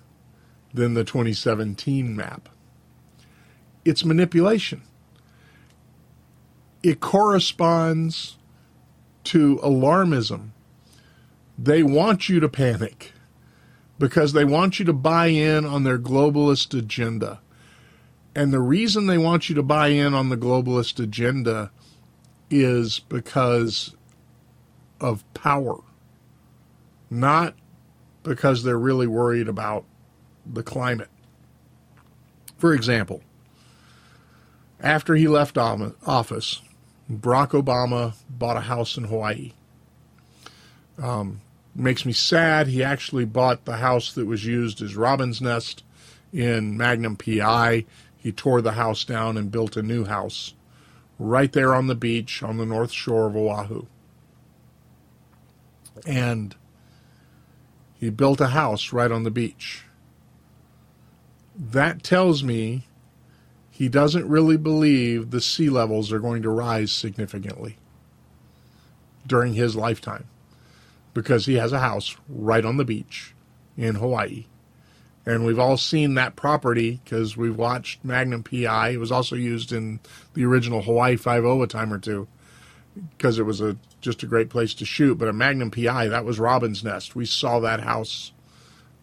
[0.74, 2.50] than the 2017 map.
[3.86, 4.82] It's manipulation.
[6.84, 8.38] It corresponds
[9.26, 10.50] to alarmism.
[11.58, 13.14] They want you to panic
[13.98, 17.42] because they want you to buy in on their globalist agenda.
[18.34, 21.72] And the reason they want you to buy in on the globalist agenda
[22.50, 23.96] is because
[25.02, 25.80] of power,
[27.10, 27.56] not
[28.24, 29.84] because they're really worried about
[30.46, 31.10] the climate.
[32.58, 33.22] For example,
[34.82, 36.62] after he left office,
[37.12, 39.54] Barack Obama bought a house in Hawaii.
[41.02, 41.42] Um,
[41.76, 42.68] makes me sad.
[42.68, 45.84] He actually bought the house that was used as Robin's Nest
[46.32, 47.86] in Magnum PI.
[48.18, 50.54] He tore the house down and built a new house
[51.18, 53.86] right there on the beach on the north shore of Oahu.
[56.06, 56.56] And
[58.00, 59.84] he built a house right on the beach.
[61.56, 62.86] That tells me
[63.80, 67.78] he doesn't really believe the sea levels are going to rise significantly
[69.26, 70.26] during his lifetime
[71.14, 73.34] because he has a house right on the beach
[73.78, 74.48] in Hawaii.
[75.26, 78.90] And we've all seen that property because we've watched Magnum PI.
[78.90, 80.02] It was also used in
[80.34, 82.28] the original Hawaii Five O a time or two
[83.18, 85.18] because it was a just a great place to shoot.
[85.18, 87.16] But a Magnum PI, that was Robin's Nest.
[87.16, 88.34] We saw that house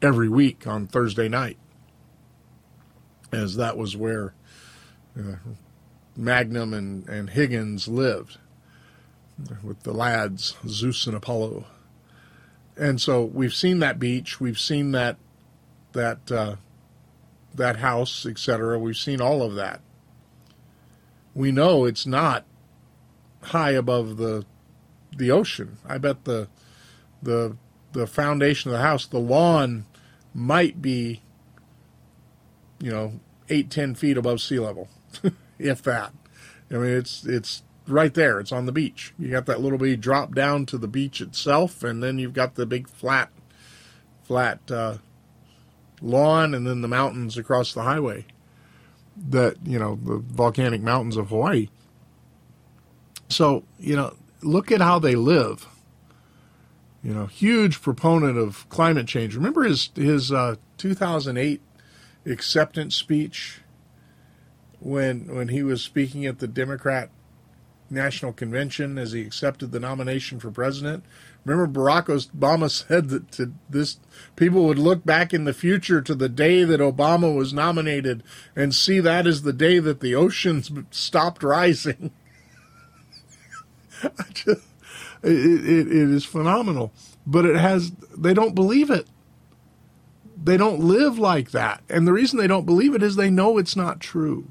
[0.03, 1.57] every week on Thursday night,
[3.33, 4.35] as that was where
[5.19, 5.37] uh,
[6.17, 8.39] Magnum and, and Higgins lived
[9.63, 11.67] with the lads, Zeus and Apollo.
[12.77, 15.17] And so we've seen that beach, we've seen that
[15.93, 16.57] that uh,
[17.55, 18.79] that house, etc.
[18.79, 19.81] We've seen all of that.
[21.35, 22.45] We know it's not
[23.43, 24.45] high above the
[25.17, 25.79] the ocean.
[25.87, 26.49] I bet the
[27.23, 27.57] the
[27.93, 29.87] the foundation of the house, the lawn,
[30.35, 31.23] might be,
[32.79, 34.89] you know, eight ten feet above sea level.
[35.59, 36.13] if that.
[36.71, 38.41] I mean, it's it's right there.
[38.41, 39.15] It's on the beach.
[39.19, 42.55] You got that little bit drop down to the beach itself, and then you've got
[42.55, 43.31] the big flat,
[44.25, 44.99] flat uh,
[46.01, 48.27] lawn, and then the mountains across the highway.
[49.17, 51.69] That you know, the volcanic mountains of Hawaii.
[53.29, 55.67] So you know, look at how they live.
[57.03, 59.37] You know, huge proponent of climate change.
[59.37, 61.63] Remember his his uh, 2008
[62.27, 63.61] acceptance speech
[64.81, 67.11] when when he was speaking at the Democrat
[67.91, 71.05] National Convention as he accepted the nomination for president.
[71.45, 73.99] Remember, Barack Obama said that to this
[74.35, 78.23] people would look back in the future to the day that Obama was nominated
[78.55, 82.11] and see that as the day that the oceans stopped rising.
[84.35, 84.67] just,
[85.23, 86.93] it, it, it is phenomenal,
[87.27, 87.93] but it has.
[88.17, 89.07] They don't believe it.
[90.43, 93.57] They don't live like that, and the reason they don't believe it is they know
[93.57, 94.49] it's not true.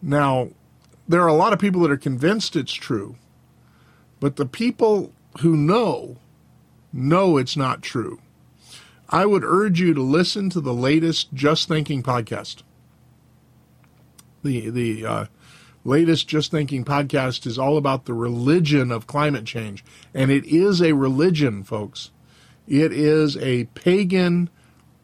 [0.00, 0.50] Now,
[1.08, 3.16] there are a lot of people that are convinced it's true,
[4.20, 6.16] but the people who know,
[6.92, 8.20] know it's not true.
[9.08, 12.62] I would urge you to listen to the latest Just Thinking podcast.
[14.42, 15.24] The, the uh,
[15.84, 19.82] latest Just Thinking podcast is all about the religion of climate change.
[20.12, 22.10] And it is a religion, folks.
[22.66, 24.50] It is a pagan,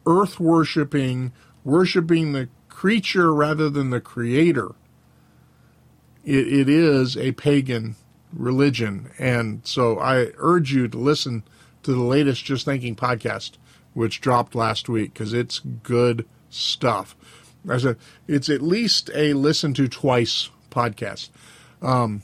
[0.06, 1.32] earth worshiping,
[1.64, 4.74] worshiping the creature rather than the creator
[6.24, 7.96] it, it is a pagan
[8.32, 9.10] religion.
[9.18, 11.42] And so I urge you to listen
[11.82, 13.52] to the latest Just Thinking podcast,
[13.92, 17.16] which dropped last week, because it's good stuff.
[17.68, 17.96] As a,
[18.26, 21.30] it's at least a listen to twice podcast.
[21.80, 22.22] Um,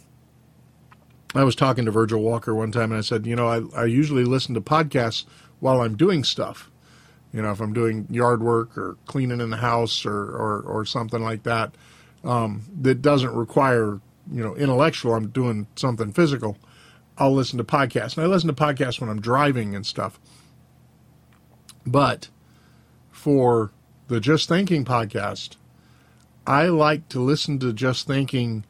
[1.35, 3.85] I was talking to Virgil Walker one time, and I said, you know, I, I
[3.85, 5.25] usually listen to podcasts
[5.61, 6.71] while I'm doing stuff.
[7.33, 10.85] You know, if I'm doing yard work or cleaning in the house or, or, or
[10.85, 11.73] something like that
[12.25, 14.01] um, that doesn't require
[14.31, 15.15] you know intellectual.
[15.15, 16.57] I'm doing something physical.
[17.19, 20.19] I'll listen to podcasts, and I listen to podcasts when I'm driving and stuff.
[21.87, 22.29] But
[23.11, 23.73] for
[24.09, 25.57] the Just Thinking podcast,
[26.47, 28.65] I like to listen to Just Thinking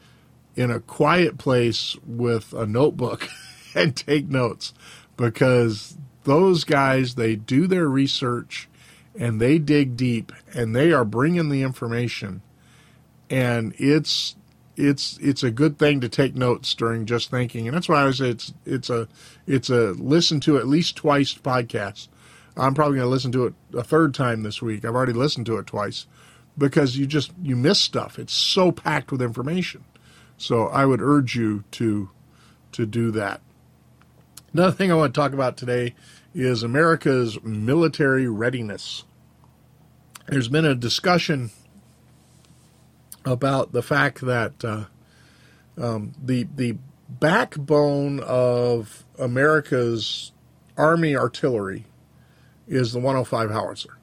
[0.56, 3.28] in a quiet place with a notebook
[3.74, 4.74] and take notes
[5.16, 8.68] because those guys they do their research
[9.18, 12.42] and they dig deep and they are bringing the information
[13.30, 14.34] and it's
[14.76, 18.10] it's it's a good thing to take notes during just thinking, and that's why I
[18.10, 19.08] say it's it's a
[19.46, 22.08] it's a listen to at least twice podcast.
[22.56, 24.84] I'm probably going to listen to it a third time this week.
[24.84, 26.06] I've already listened to it twice
[26.58, 28.18] because you just you miss stuff.
[28.18, 29.84] It's so packed with information.
[30.36, 32.10] So I would urge you to
[32.72, 33.40] to do that.
[34.52, 35.94] Another thing I want to talk about today
[36.34, 39.04] is America's military readiness.
[40.26, 41.50] There's been a discussion
[43.24, 44.84] about the fact that uh,
[45.78, 46.76] um, the the
[47.08, 50.32] backbone of America's
[50.76, 51.86] Army artillery
[52.68, 53.98] is the 105 howitzer.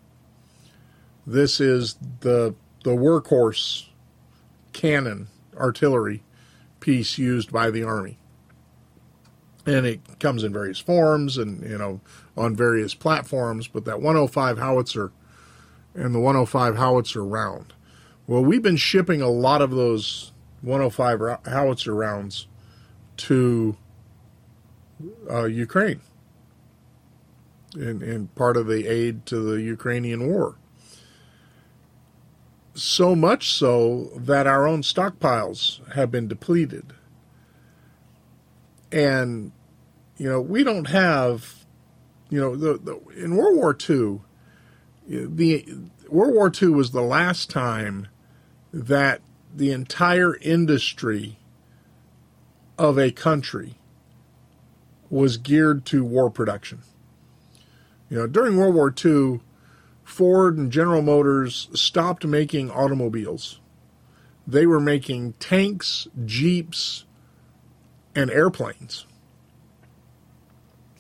[1.26, 3.88] This is the the workhorse
[4.74, 6.24] cannon artillery
[6.80, 8.18] piece used by the Army.
[9.66, 12.00] And it comes in various forms and, you know,
[12.38, 15.12] on various platforms, but that 105 howitzer
[15.94, 17.74] and the 105 howitzer round.
[18.28, 22.48] Well, we've been shipping a lot of those 105 howitzer rounds
[23.16, 23.78] to
[25.32, 26.02] uh, Ukraine
[27.74, 30.56] in, in part of the aid to the Ukrainian war.
[32.74, 36.94] So much so that our own stockpiles have been depleted.
[38.92, 39.54] And,
[40.18, 41.66] you know, we don't have,
[42.30, 44.20] you know, the, the in World War II,
[45.08, 45.66] the
[46.10, 48.08] World War II was the last time
[48.74, 49.22] that
[49.56, 51.38] the entire industry
[52.78, 53.76] of a country
[55.10, 56.80] was geared to war production.
[58.10, 59.42] You know, during World War II,
[60.04, 63.60] Ford and General Motors stopped making automobiles.
[64.46, 67.06] They were making tanks, jeeps,
[68.16, 69.06] and airplanes.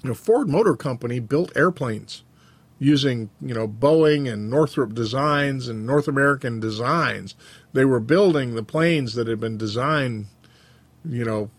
[0.03, 2.23] You know, Ford Motor Company built airplanes
[2.79, 7.35] using, you know, Boeing and Northrop designs and North American designs.
[7.73, 10.27] They were building the planes that had been designed,
[11.03, 11.49] you know,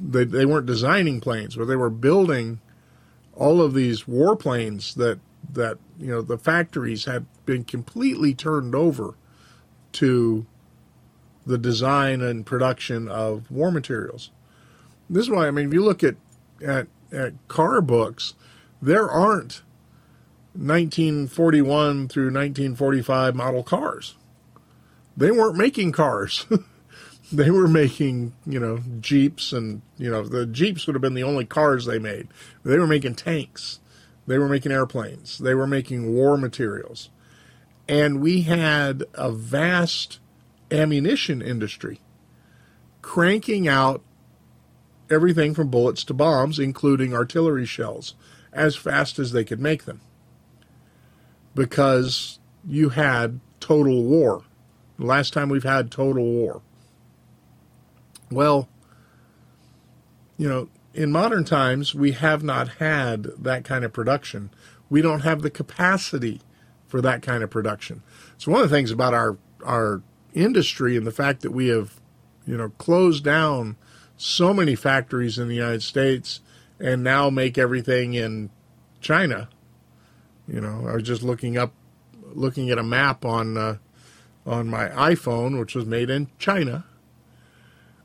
[0.00, 2.60] they, they weren't designing planes, but they were building
[3.34, 5.18] all of these warplanes that
[5.52, 9.14] that you know the factories had been completely turned over
[9.92, 10.46] to
[11.44, 14.30] the design and production of war materials.
[15.10, 16.16] This is why I mean if you look at
[16.64, 18.34] at, at car books,
[18.80, 19.62] there aren't
[20.54, 24.16] 1941 through 1945 model cars.
[25.16, 26.46] They weren't making cars.
[27.32, 31.22] they were making, you know, Jeeps and, you know, the Jeeps would have been the
[31.22, 32.28] only cars they made.
[32.64, 33.80] They were making tanks
[34.26, 35.38] they were making airplanes.
[35.38, 37.10] They were making war materials.
[37.88, 40.20] And we had a vast
[40.70, 42.00] ammunition industry
[43.02, 44.02] cranking out
[45.10, 48.14] everything from bullets to bombs, including artillery shells,
[48.52, 50.00] as fast as they could make them.
[51.54, 54.42] Because you had total war.
[54.98, 56.62] Last time we've had total war.
[58.30, 58.68] Well,
[60.38, 64.50] you know, in modern times, we have not had that kind of production.
[64.90, 66.40] We don't have the capacity
[66.86, 68.02] for that kind of production.
[68.36, 70.02] So one of the things about our our
[70.34, 72.00] industry and the fact that we have,
[72.46, 73.76] you know, closed down
[74.16, 76.40] so many factories in the United States
[76.80, 78.50] and now make everything in
[79.00, 79.48] China.
[80.52, 81.72] You know, I was just looking up,
[82.34, 83.78] looking at a map on uh,
[84.44, 86.84] on my iPhone, which was made in China.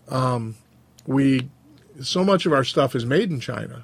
[0.08, 0.56] Um,
[1.06, 1.50] we
[2.02, 3.84] so much of our stuff is made in China.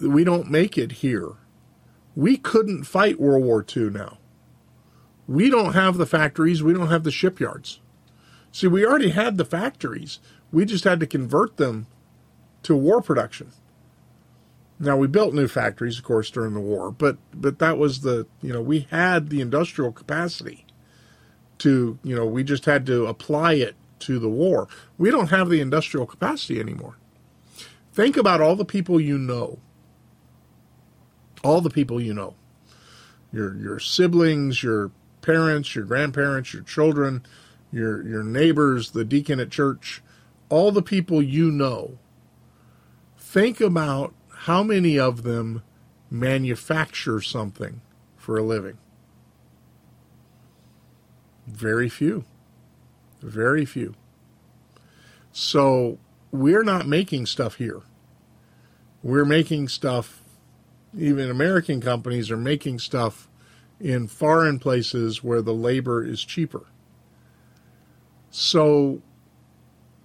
[0.00, 1.34] We don't make it here.
[2.16, 4.18] We couldn't fight World War II now.
[5.28, 7.78] We don't have the factories, we don't have the shipyards.
[8.50, 10.18] See, we already had the factories.
[10.50, 11.86] We just had to convert them
[12.64, 13.52] to war production.
[14.80, 18.26] Now we built new factories, of course, during the war, but but that was the
[18.40, 20.64] you know we had the industrial capacity
[21.58, 24.68] to you know we just had to apply it to the war.
[24.96, 26.96] We don't have the industrial capacity anymore.
[27.92, 29.58] Think about all the people you know.
[31.42, 32.34] All the people you know.
[33.32, 37.24] Your your siblings, your parents, your grandparents, your children,
[37.72, 40.02] your your neighbors, the deacon at church,
[40.48, 41.98] all the people you know.
[43.16, 45.62] Think about how many of them
[46.10, 47.80] manufacture something
[48.16, 48.78] for a living.
[51.46, 52.24] Very few.
[53.20, 53.94] Very few.
[55.32, 55.98] So
[56.30, 57.80] we're not making stuff here.
[59.02, 60.22] We're making stuff,
[60.96, 63.28] even American companies are making stuff
[63.80, 66.66] in foreign places where the labor is cheaper.
[68.30, 69.02] So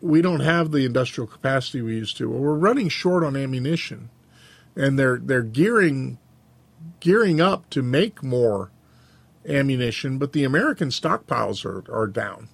[0.01, 2.29] we don't have the industrial capacity we used to.
[2.29, 4.09] we're running short on ammunition,
[4.75, 6.17] and they're they're gearing
[6.99, 8.71] gearing up to make more
[9.47, 12.47] ammunition, but the American stockpiles are, are down.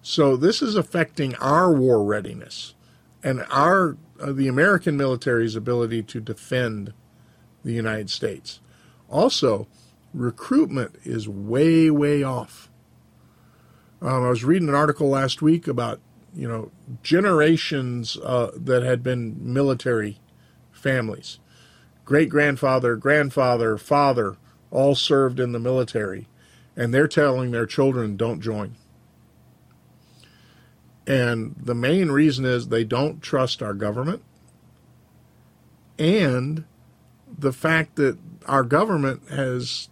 [0.00, 2.74] So this is affecting our war readiness
[3.22, 6.92] and our uh, the American military's ability to defend
[7.64, 8.60] the United States.
[9.08, 9.66] Also,
[10.12, 12.68] recruitment is way way off.
[14.00, 16.00] Um, I was reading an article last week about
[16.34, 20.18] you know generations uh, that had been military
[20.82, 21.38] families,
[22.04, 24.36] great grandfather, grandfather, father,
[24.70, 26.28] all served in the military,
[26.76, 28.74] and they're telling their children don't join.
[31.06, 34.22] And the main reason is they don't trust our government
[35.98, 36.64] and
[37.38, 39.88] the fact that our government has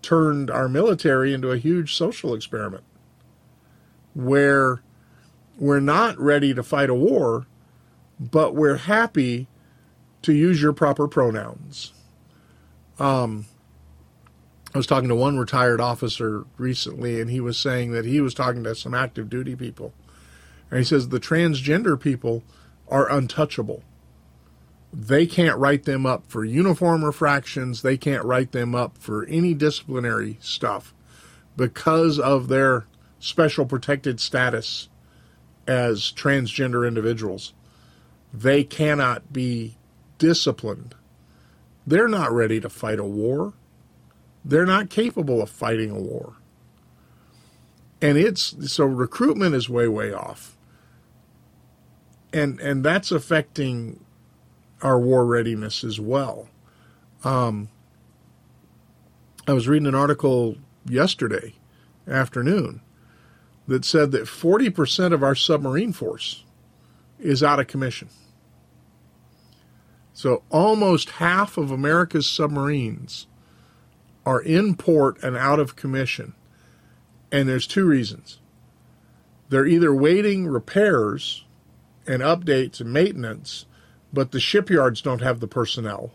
[0.00, 2.84] turned our military into a huge social experiment
[4.14, 4.82] where
[5.58, 7.46] we're not ready to fight a war,
[8.18, 9.46] but we're happy
[10.22, 11.92] to use your proper pronouns.
[12.98, 13.46] Um,
[14.74, 18.32] I was talking to one retired officer recently, and he was saying that he was
[18.32, 19.92] talking to some active duty people.
[20.70, 22.42] And he says the transgender people
[22.88, 23.82] are untouchable.
[24.92, 29.52] They can't write them up for uniform infractions, they can't write them up for any
[29.54, 30.94] disciplinary stuff
[31.56, 32.86] because of their
[33.18, 34.88] special protected status
[35.66, 37.52] as transgender individuals.
[38.32, 39.76] They cannot be
[40.22, 40.94] disciplined.
[41.84, 43.54] They're not ready to fight a war.
[44.44, 46.34] They're not capable of fighting a war.
[48.00, 50.56] And it's so recruitment is way way off.
[52.32, 54.04] And and that's affecting
[54.80, 56.48] our war readiness as well.
[57.24, 57.68] Um,
[59.48, 60.56] I was reading an article
[60.86, 61.54] yesterday
[62.06, 62.80] afternoon
[63.66, 66.44] that said that 40% of our submarine force
[67.18, 68.08] is out of commission.
[70.12, 73.26] So almost half of America's submarines
[74.24, 76.34] are in port and out of commission.
[77.30, 78.38] And there's two reasons.
[79.48, 81.44] They're either waiting repairs
[82.06, 83.66] and updates and maintenance,
[84.12, 86.12] but the shipyards don't have the personnel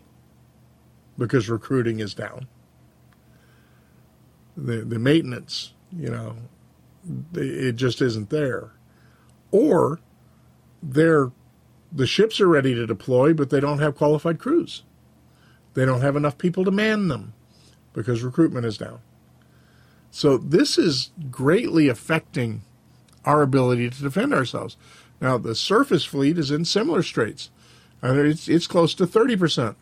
[1.16, 2.46] because recruiting is down.
[4.56, 6.36] The, the maintenance, you know,
[7.34, 8.72] it just isn't there.
[9.50, 10.00] Or
[10.82, 11.30] they're
[11.92, 14.82] the ships are ready to deploy, but they don't have qualified crews.
[15.74, 17.34] They don't have enough people to man them
[17.92, 19.00] because recruitment is down.
[20.10, 22.62] So this is greatly affecting
[23.24, 24.76] our ability to defend ourselves.
[25.20, 27.50] Now the surface fleet is in similar straits.
[28.02, 29.76] Uh, it's it's close to thirty percent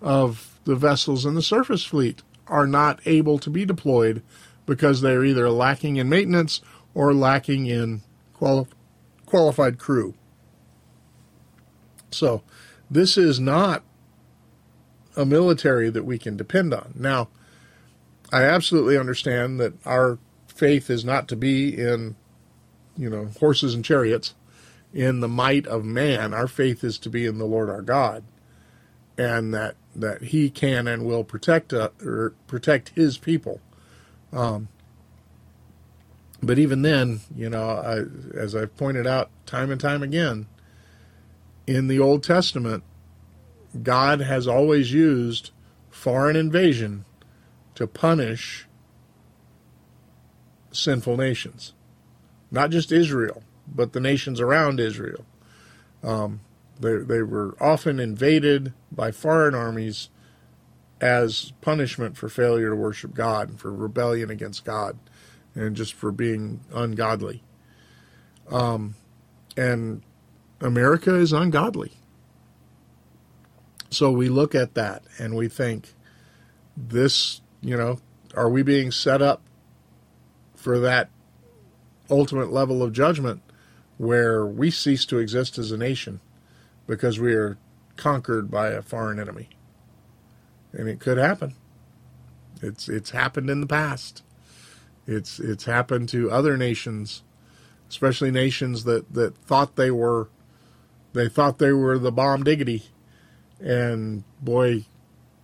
[0.00, 4.22] of the vessels in the surface fleet are not able to be deployed
[4.66, 6.60] because they're either lacking in maintenance
[6.94, 8.02] or lacking in
[8.34, 8.66] quali-
[9.26, 10.14] qualified crew.
[12.14, 12.42] So,
[12.90, 13.82] this is not
[15.16, 16.94] a military that we can depend on.
[16.94, 17.28] Now,
[18.32, 22.16] I absolutely understand that our faith is not to be in,
[22.96, 24.34] you know, horses and chariots,
[24.92, 26.34] in the might of man.
[26.34, 28.24] Our faith is to be in the Lord our God,
[29.16, 33.60] and that that He can and will protect uh, or protect His people.
[34.32, 34.68] Um,
[36.42, 40.46] but even then, you know, I, as I've pointed out time and time again,
[41.66, 42.82] in the Old Testament,
[43.82, 45.50] God has always used
[45.90, 47.04] foreign invasion
[47.74, 48.66] to punish
[50.72, 51.74] sinful nations.
[52.50, 55.24] Not just Israel, but the nations around Israel.
[56.02, 56.40] Um,
[56.80, 60.08] they, they were often invaded by foreign armies
[61.00, 64.98] as punishment for failure to worship God and for rebellion against God
[65.54, 67.42] and just for being ungodly.
[68.50, 68.94] Um,
[69.56, 70.02] and
[70.62, 71.92] America is ungodly.
[73.90, 75.94] So we look at that and we think,
[76.74, 77.98] this, you know,
[78.34, 79.42] are we being set up
[80.54, 81.10] for that
[82.08, 83.42] ultimate level of judgment
[83.98, 86.20] where we cease to exist as a nation
[86.86, 87.58] because we are
[87.96, 89.50] conquered by a foreign enemy?
[90.72, 91.54] and it could happen.
[92.60, 94.22] It's it's happened in the past.
[95.06, 97.22] It's it's happened to other nations,
[97.88, 100.28] especially nations that, that thought they were
[101.12, 102.84] they thought they were the bomb diggity,
[103.60, 104.84] and boy,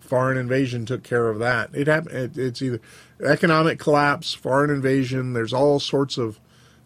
[0.01, 1.71] foreign invasion took care of that.
[1.75, 2.17] It happened.
[2.17, 2.81] It, it's either
[3.23, 5.33] economic collapse, foreign invasion.
[5.33, 6.39] There's all sorts of.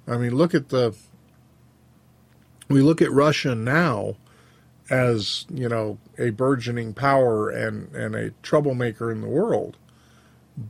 [0.06, 0.94] I mean, look at the.
[2.68, 4.16] We look at Russia now
[4.90, 9.76] as you know a burgeoning power and and a troublemaker in the world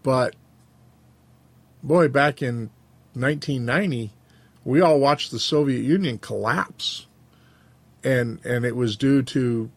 [0.03, 0.37] but
[1.83, 2.71] boy back in
[3.15, 4.13] 1990
[4.65, 7.07] we all watched the Soviet Union collapse
[8.05, 9.71] and and it was due to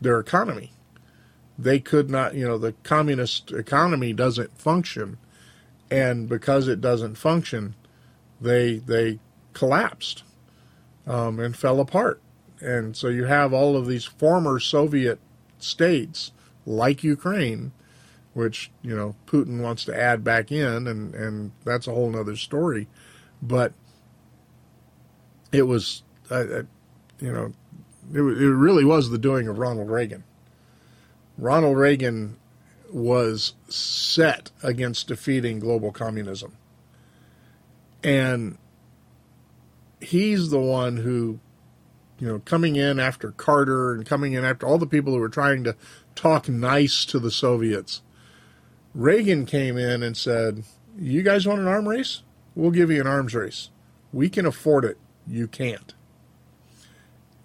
[0.00, 0.72] their economy
[1.58, 5.18] they could not you know the communist economy doesn't function
[5.90, 7.74] and because it doesn't function
[8.40, 9.18] they they
[9.52, 10.22] collapsed
[11.06, 12.20] um, and fell apart.
[12.60, 15.18] And so you have all of these former Soviet
[15.58, 16.32] states
[16.66, 17.72] like Ukraine,
[18.34, 22.36] which you know Putin wants to add back in, and and that's a whole other
[22.36, 22.86] story.
[23.42, 23.72] But
[25.52, 26.62] it was, uh, uh,
[27.20, 27.52] you know,
[28.12, 30.24] it, it really was the doing of Ronald Reagan.
[31.38, 32.36] Ronald Reagan
[32.92, 36.56] was set against defeating global communism.
[38.02, 38.58] And
[40.00, 41.38] he's the one who,
[42.18, 45.28] you know, coming in after Carter and coming in after all the people who were
[45.28, 45.76] trying to
[46.14, 48.02] talk nice to the Soviets.
[48.94, 50.64] Reagan came in and said,
[50.98, 52.22] You guys want an arm race?
[52.54, 53.70] We'll give you an arms race.
[54.12, 54.98] We can afford it.
[55.26, 55.94] You can't.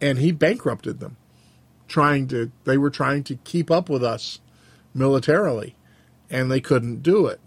[0.01, 1.17] And he bankrupted them,
[1.87, 4.39] trying to, they were trying to keep up with us
[4.93, 5.75] militarily,
[6.29, 7.39] and they couldn't do it.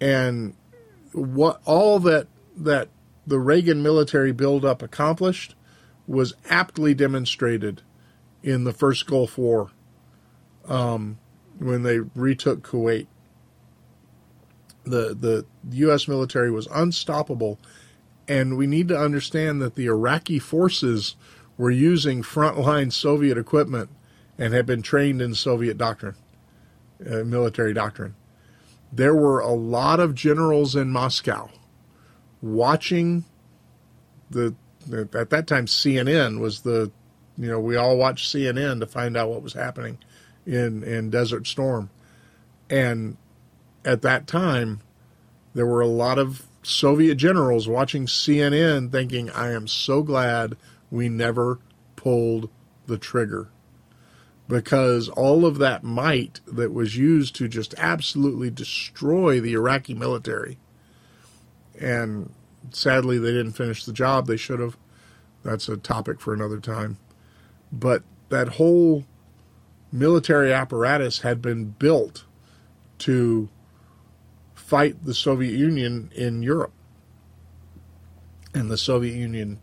[0.00, 0.54] And
[1.12, 2.88] what all that that
[3.26, 5.54] the Reagan military buildup accomplished
[6.06, 7.82] was aptly demonstrated
[8.42, 9.70] in the first Gulf War
[10.68, 11.18] um,
[11.58, 13.06] when they retook Kuwait.
[14.84, 16.06] The the U.S.
[16.06, 17.58] military was unstoppable,
[18.28, 21.16] and we need to understand that the Iraqi forces
[21.56, 23.90] were using frontline Soviet equipment
[24.38, 26.16] and had been trained in Soviet doctrine,
[27.08, 28.14] uh, military doctrine.
[28.92, 31.50] There were a lot of generals in Moscow
[32.42, 33.24] watching
[34.30, 34.54] the
[35.14, 36.90] at that time CNN was the
[37.38, 39.98] you know we all watched CNN to find out what was happening
[40.46, 41.90] in in Desert Storm,
[42.68, 43.16] and
[43.84, 44.80] at that time
[45.54, 50.56] there were a lot of Soviet generals watching CNN thinking, "I am so glad
[50.90, 51.58] we never
[51.96, 52.50] pulled
[52.86, 53.48] the trigger."
[54.46, 60.58] Because all of that might that was used to just absolutely destroy the Iraqi military
[61.78, 62.32] and
[62.70, 64.76] sadly they didn't finish the job they should have.
[65.42, 66.98] That's a topic for another time.
[67.72, 69.04] But that whole
[69.92, 72.24] military apparatus had been built
[72.98, 73.48] to
[74.54, 76.72] fight the Soviet Union in Europe.
[78.54, 79.58] And the Soviet Union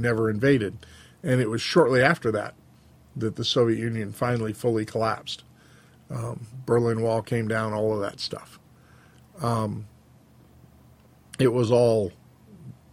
[0.00, 0.86] never invaded
[1.22, 2.54] and it was shortly after that
[3.16, 5.44] that the Soviet Union finally fully collapsed
[6.10, 8.58] um, Berlin Wall came down all of that stuff
[9.40, 9.86] um,
[11.38, 12.12] it was all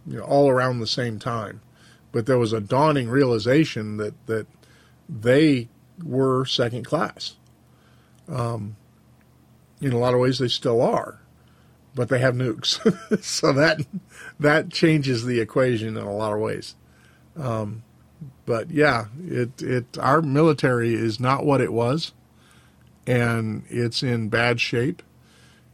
[0.08, 1.60] you know, all around the same time.
[2.10, 4.46] But there was a dawning realization that that
[5.08, 5.68] they
[6.02, 7.36] were second class.
[8.28, 8.76] Um,
[9.80, 11.20] in a lot of ways, they still are,
[11.94, 13.86] but they have nukes, so that
[14.40, 16.74] that changes the equation in a lot of ways.
[17.38, 17.82] Um,
[18.46, 22.12] but yeah, it it our military is not what it was,
[23.06, 25.02] and it's in bad shape.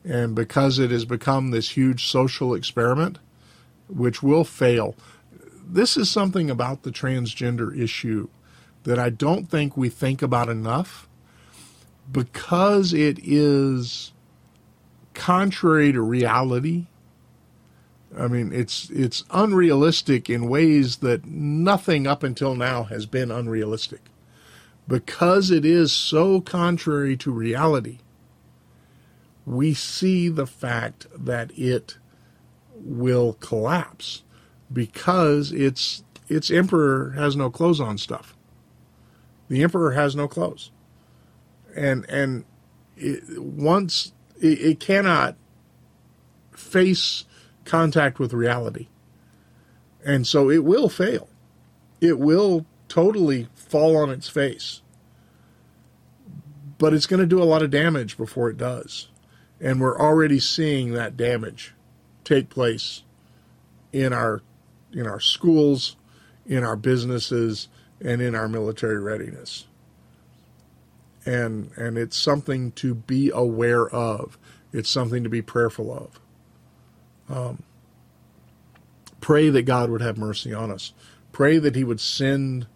[0.05, 3.19] And because it has become this huge social experiment,
[3.89, 4.95] which will fail,
[5.67, 8.29] this is something about the transgender issue
[8.83, 11.09] that I don't think we think about enough
[12.11, 14.12] because it is
[15.15, 16.87] contrary to reality.
[18.19, 24.01] I mean, it's it's unrealistic in ways that nothing up until now has been unrealistic.
[24.87, 27.99] Because it is so contrary to reality,
[29.47, 31.97] we see the fact that it
[32.75, 34.23] will collapse
[34.73, 38.37] because its its emperor has no clothes on stuff.
[39.49, 40.71] The emperor has no clothes,
[41.75, 42.45] and and
[42.97, 45.37] it, once it, it cannot
[46.53, 47.25] face
[47.65, 48.89] contact with reality,
[50.05, 51.29] and so it will fail.
[52.01, 54.83] It will totally fall on its face,
[56.79, 59.09] but it's going to do a lot of damage before it does
[59.61, 61.75] and we're already seeing that damage
[62.23, 63.03] take place
[63.93, 64.43] in our
[64.93, 65.97] in our schools,
[66.47, 67.69] in our businesses,
[68.01, 69.67] and in our military readiness.
[71.25, 74.37] And and it's something to be aware of.
[74.73, 76.21] It's something to be prayerful of.
[77.29, 77.62] Um,
[79.20, 80.93] pray that God would have mercy on us.
[81.33, 82.66] Pray that He would send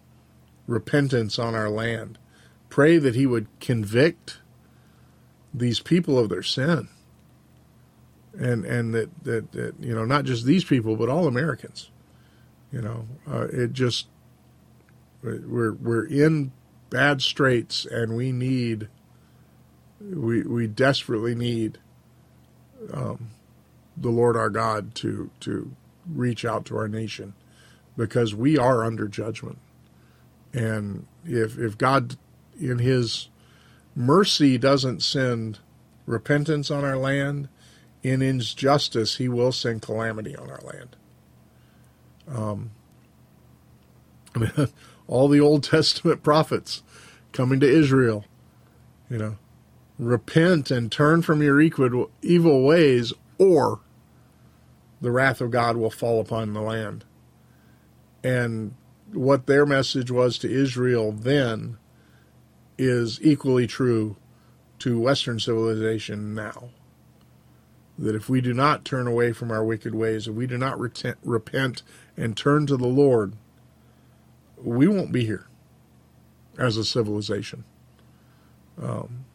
[0.67, 2.17] repentance on our land.
[2.69, 4.39] Pray that He would convict
[5.53, 6.87] these people of their sin.
[8.37, 11.89] And and that, that, that you know not just these people but all Americans,
[12.71, 14.07] you know, uh, it just
[15.21, 16.51] we're we're in
[16.89, 18.87] bad straits and we need
[19.99, 21.77] we we desperately need
[22.93, 23.31] um,
[23.99, 25.71] the Lord our God to to
[26.07, 27.33] reach out to our nation
[27.97, 29.59] because we are under judgment.
[30.53, 32.17] And if if God
[32.59, 33.29] in his
[33.95, 35.59] mercy doesn't send
[36.05, 37.49] repentance on our land,
[38.03, 40.95] in injustice, he will send calamity on our land.
[42.27, 42.71] Um,
[44.35, 44.69] I mean,
[45.07, 46.83] all the Old Testament prophets
[47.31, 48.25] coming to Israel,
[49.09, 49.37] you know,
[49.97, 53.81] repent and turn from your evil ways, or
[55.01, 57.05] the wrath of God will fall upon the land.
[58.23, 58.75] And
[59.13, 61.77] what their message was to Israel then
[62.77, 64.17] is equally true
[64.79, 66.69] to Western civilization now.
[67.97, 70.79] That if we do not turn away from our wicked ways, if we do not
[70.79, 71.83] repent
[72.15, 73.33] and turn to the Lord,
[74.57, 75.47] we won't be here
[76.57, 77.65] as a civilization.
[78.81, 79.25] Um,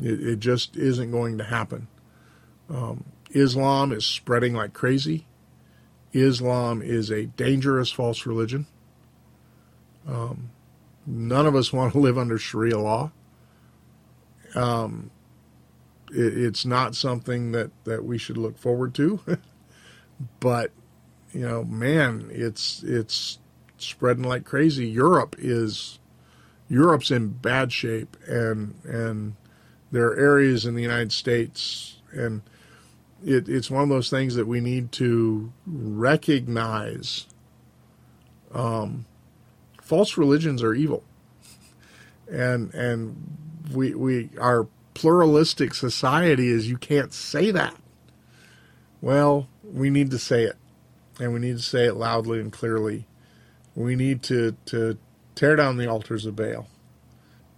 [0.00, 1.88] it, it, just isn't going to happen.
[2.70, 3.04] Um,
[3.34, 5.26] Islam is spreading like crazy.
[6.12, 8.66] Islam is a dangerous false religion.
[10.06, 10.50] Um,
[11.06, 13.12] none of us want to live under Sharia law.
[14.54, 15.10] Um,
[16.10, 19.20] it, it's not something that, that we should look forward to.
[20.40, 20.70] but,
[21.32, 23.38] you know, man, it's it's
[23.78, 24.86] spreading like crazy.
[24.86, 25.98] Europe is
[26.68, 29.34] Europe's in bad shape, and and
[29.90, 32.42] there are areas in the United States, and
[33.24, 37.26] it, it's one of those things that we need to recognize.
[38.52, 39.06] Um,
[39.80, 41.04] false religions are evil,
[42.30, 43.38] and and
[43.72, 47.76] we we our pluralistic society is you can't say that.
[49.00, 50.56] Well, we need to say it,
[51.18, 53.06] and we need to say it loudly and clearly.
[53.74, 54.98] We need to to
[55.34, 56.68] tear down the altars of Baal,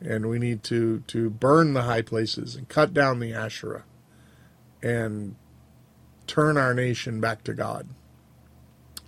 [0.00, 3.84] and we need to to burn the high places and cut down the Asherah,
[4.82, 5.34] and
[6.26, 7.88] turn our nation back to God.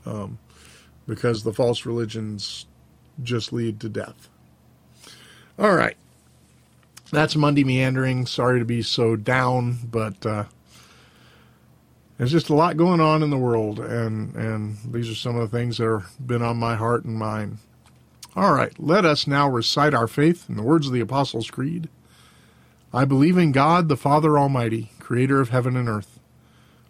[0.05, 0.39] Um,
[1.07, 2.67] because the false religions
[3.23, 4.29] just lead to death.
[5.59, 5.97] All right.
[7.13, 8.27] That's Monday meandering.
[8.27, 10.45] Sorry to be so down, but uh,
[12.19, 15.51] there's just a lot going on in the world, and, and these are some of
[15.51, 17.59] the things that have been on my heart and mind.
[18.35, 21.89] All right, let us now recite our faith in the words of the Apostles' Creed.
[22.93, 26.16] I believe in God, the Father Almighty, creator of heaven and earth.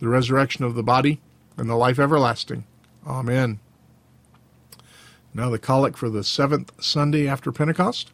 [0.00, 1.20] the resurrection of the body,
[1.56, 2.64] and the life everlasting.
[3.06, 3.60] Amen.
[5.32, 8.10] Now the collect for the seventh Sunday after Pentecost.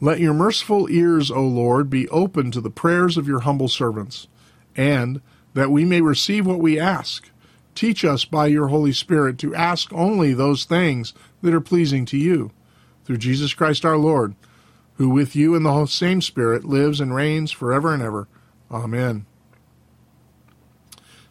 [0.00, 4.28] Let your merciful ears, O Lord, be open to the prayers of your humble servants,
[4.76, 5.20] and
[5.54, 7.30] that we may receive what we ask.
[7.74, 12.16] Teach us by your Holy Spirit to ask only those things that are pleasing to
[12.16, 12.50] you.
[13.04, 14.34] Through Jesus Christ our Lord,
[14.94, 18.28] who with you in the same Spirit lives and reigns forever and ever.
[18.70, 19.26] Amen.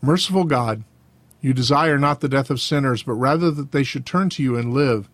[0.00, 0.84] Merciful God,
[1.40, 4.56] you desire not the death of sinners, but rather that they should turn to you
[4.56, 5.08] and live.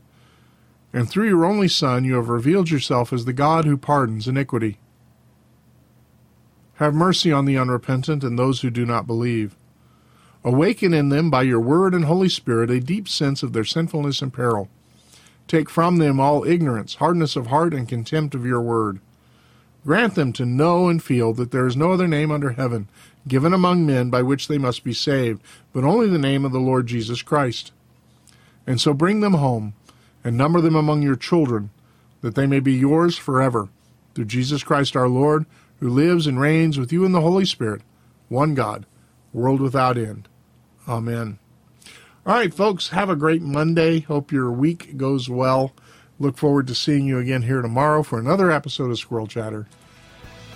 [0.92, 4.78] And through your only Son, you have revealed yourself as the God who pardons iniquity.
[6.74, 9.56] Have mercy on the unrepentant and those who do not believe.
[10.44, 14.20] Awaken in them by your word and Holy Spirit a deep sense of their sinfulness
[14.20, 14.68] and peril.
[15.48, 19.00] Take from them all ignorance, hardness of heart, and contempt of your word.
[19.84, 22.88] Grant them to know and feel that there is no other name under heaven
[23.26, 26.58] given among men by which they must be saved, but only the name of the
[26.58, 27.72] Lord Jesus Christ.
[28.66, 29.74] And so bring them home,
[30.22, 31.70] and number them among your children,
[32.20, 33.68] that they may be yours forever,
[34.14, 35.46] through Jesus Christ our Lord,
[35.80, 37.82] who lives and reigns with you in the Holy Spirit,
[38.28, 38.86] one God,
[39.32, 40.28] world without end.
[40.88, 41.38] Amen.
[42.26, 44.00] All right, folks, have a great Monday.
[44.00, 45.72] Hope your week goes well.
[46.18, 49.66] Look forward to seeing you again here tomorrow for another episode of Squirrel Chatter.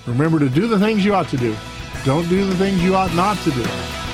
[0.06, 1.54] Remember to do the things you ought to do.
[2.08, 3.60] Don't do the things you ought not to do.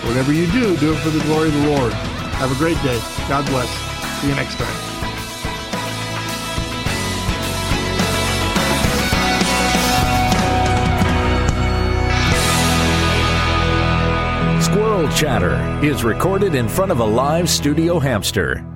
[0.09, 1.93] Whatever you do, do it for the glory of the Lord.
[1.93, 2.99] Have a great day.
[3.29, 3.69] God bless.
[4.21, 4.67] See you next time.
[14.61, 15.55] Squirrel Chatter
[15.87, 18.67] is recorded in front of a live studio hamster